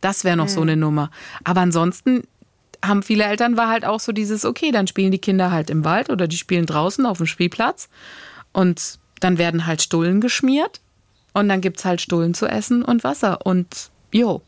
Das 0.00 0.24
wäre 0.24 0.36
noch 0.36 0.48
so 0.48 0.62
eine 0.62 0.76
Nummer. 0.76 1.10
Aber 1.44 1.60
ansonsten 1.60 2.22
haben 2.84 3.02
viele 3.02 3.24
Eltern 3.24 3.56
war 3.56 3.68
halt 3.68 3.84
auch 3.84 4.00
so 4.00 4.12
dieses, 4.12 4.44
okay, 4.44 4.70
dann 4.72 4.86
spielen 4.86 5.10
die 5.10 5.18
Kinder 5.18 5.50
halt 5.50 5.70
im 5.70 5.84
Wald 5.84 6.10
oder 6.10 6.26
die 6.26 6.38
spielen 6.38 6.66
draußen 6.66 7.04
auf 7.04 7.18
dem 7.18 7.26
Spielplatz 7.26 7.88
und 8.52 8.98
dann 9.20 9.38
werden 9.38 9.66
halt 9.66 9.82
Stullen 9.82 10.20
geschmiert 10.20 10.80
und 11.34 11.48
dann 11.48 11.60
gibt's 11.60 11.84
halt 11.84 12.00
Stullen 12.00 12.34
zu 12.34 12.46
essen 12.46 12.82
und 12.82 13.04
Wasser 13.04 13.44
und 13.44 13.90
jo, 14.12 14.42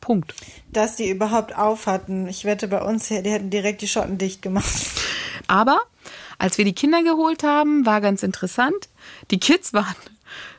Punkt. 0.00 0.34
Dass 0.72 0.96
die 0.96 1.10
überhaupt 1.10 1.56
auf 1.56 1.86
hatten. 1.86 2.28
Ich 2.28 2.44
wette 2.44 2.68
bei 2.68 2.82
uns, 2.82 3.08
die 3.08 3.16
hätten 3.16 3.50
direkt 3.50 3.82
die 3.82 3.88
Schotten 3.88 4.18
dicht 4.18 4.42
gemacht. 4.42 4.72
Aber 5.46 5.80
als 6.38 6.58
wir 6.58 6.64
die 6.64 6.74
Kinder 6.74 7.02
geholt 7.02 7.42
haben, 7.42 7.84
war 7.84 8.00
ganz 8.00 8.22
interessant. 8.22 8.88
Die 9.30 9.40
Kids 9.40 9.72
waren, 9.72 9.96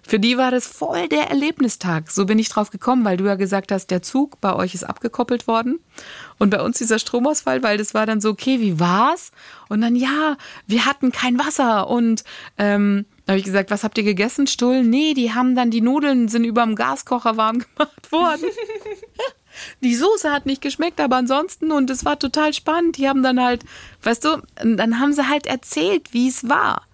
für 0.02 0.20
die 0.20 0.38
war 0.38 0.52
das 0.52 0.68
voll 0.68 1.08
der 1.08 1.30
Erlebnistag. 1.30 2.12
So 2.12 2.26
bin 2.26 2.40
ich 2.40 2.50
drauf 2.50 2.70
gekommen, 2.70 3.06
weil 3.06 3.18
du 3.18 3.26
ja 3.26 3.36
gesagt 3.36 3.72
hast, 3.72 3.92
der 3.92 4.02
Zug 4.02 4.42
bei 4.42 4.54
euch 4.56 4.74
ist 4.74 4.84
abgekoppelt 4.84 5.48
worden. 5.48 5.80
Und 6.38 6.50
bei 6.50 6.62
uns 6.62 6.78
dieser 6.78 7.00
Stromausfall, 7.00 7.64
weil 7.64 7.78
das 7.78 7.94
war 7.94 8.06
dann 8.06 8.20
so, 8.20 8.30
okay, 8.30 8.60
wie 8.60 8.80
war's? 8.80 9.32
Und 9.70 9.82
dann, 9.82 9.96
ja, 9.96 10.38
wir 10.68 10.86
hatten 10.86 11.12
kein 11.12 11.40
Wasser 11.40 11.88
und 11.88 12.24
ähm, 12.58 13.06
da 13.30 13.34
habe 13.34 13.40
ich 13.42 13.46
gesagt, 13.46 13.70
was 13.70 13.84
habt 13.84 13.96
ihr 14.00 14.04
gegessen? 14.04 14.48
Stullen? 14.48 14.90
Nee, 14.90 15.14
die 15.14 15.32
haben 15.36 15.56
dann 15.56 15.70
die 15.70 15.82
Nudeln 15.82 16.30
sind 16.30 16.46
über 16.46 16.64
dem 16.64 16.74
Gaskocher 16.74 17.38
warm 17.38 17.60
gemacht 17.78 18.12
worden. 18.12 18.46
die 19.82 19.94
Soße 19.94 20.32
hat 20.32 20.48
nicht 20.48 20.64
geschmeckt, 20.64 21.00
aber 21.00 21.18
ansonsten 21.18 21.72
und 21.72 21.92
es 21.92 22.06
war 22.06 22.18
total 22.18 22.54
spannend. 22.56 22.98
Die 22.98 23.08
haben 23.08 23.22
dann 23.22 23.40
halt, 23.40 23.62
weißt 24.02 24.26
du, 24.26 24.42
dann 24.56 25.00
haben 25.00 25.14
sie 25.14 25.30
halt 25.30 25.46
erzählt, 25.46 26.12
wie 26.12 26.28
es 26.28 26.50
war. 26.50 26.88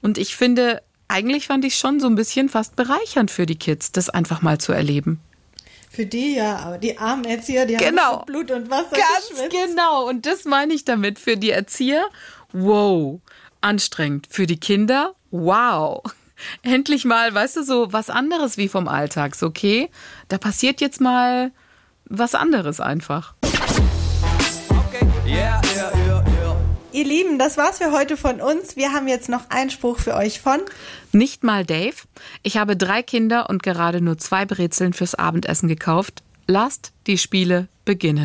Und 0.00 0.16
ich 0.16 0.34
finde, 0.36 0.80
eigentlich 1.06 1.48
fand 1.48 1.66
ich 1.66 1.76
schon 1.76 2.00
so 2.00 2.06
ein 2.06 2.14
bisschen 2.14 2.48
fast 2.48 2.76
bereichernd 2.76 3.30
für 3.30 3.44
die 3.44 3.56
Kids, 3.58 3.92
das 3.92 4.08
einfach 4.08 4.40
mal 4.40 4.56
zu 4.56 4.72
erleben. 4.72 5.20
Für 5.90 6.06
die 6.06 6.36
ja, 6.36 6.60
aber 6.60 6.78
die 6.78 6.96
armen 6.96 7.26
Erzieher, 7.26 7.66
die 7.66 7.74
Genau. 7.76 8.20
haben 8.20 8.24
Blut 8.24 8.50
und 8.50 8.70
Wasser 8.70 8.88
Ganz 8.90 9.28
geschwitzt. 9.28 9.50
genau. 9.50 10.08
Und 10.08 10.24
das 10.24 10.46
meine 10.46 10.72
ich 10.72 10.86
damit. 10.86 11.18
Für 11.18 11.36
die 11.36 11.50
Erzieher, 11.50 12.06
wow, 12.52 13.20
anstrengend. 13.60 14.28
Für 14.30 14.46
die 14.46 14.56
Kinder, 14.58 15.14
wow. 15.34 16.02
Endlich 16.62 17.04
mal, 17.04 17.34
weißt 17.34 17.56
du, 17.56 17.64
so 17.64 17.92
was 17.92 18.10
anderes 18.10 18.56
wie 18.56 18.68
vom 18.68 18.88
Alltag. 18.88 19.36
Okay, 19.42 19.90
da 20.28 20.38
passiert 20.38 20.80
jetzt 20.80 21.00
mal 21.00 21.52
was 22.06 22.34
anderes 22.34 22.80
einfach. 22.80 23.34
Okay. 23.42 25.06
Yeah, 25.26 25.60
yeah, 25.74 25.92
yeah. 25.96 26.24
Ihr 26.92 27.04
Lieben, 27.04 27.40
das 27.40 27.56
war's 27.56 27.78
für 27.78 27.90
heute 27.90 28.16
von 28.16 28.40
uns. 28.40 28.76
Wir 28.76 28.92
haben 28.92 29.08
jetzt 29.08 29.28
noch 29.28 29.50
einen 29.50 29.70
Spruch 29.70 29.98
für 29.98 30.14
euch 30.14 30.40
von 30.40 30.60
Nicht 31.10 31.42
mal 31.42 31.66
Dave. 31.66 31.96
Ich 32.44 32.56
habe 32.56 32.76
drei 32.76 33.02
Kinder 33.02 33.50
und 33.50 33.64
gerade 33.64 34.00
nur 34.00 34.16
zwei 34.18 34.44
Brezeln 34.46 34.92
fürs 34.92 35.16
Abendessen 35.16 35.68
gekauft. 35.68 36.22
Lasst 36.46 36.92
die 37.08 37.18
Spiele 37.18 37.66
beginnen. 37.84 38.22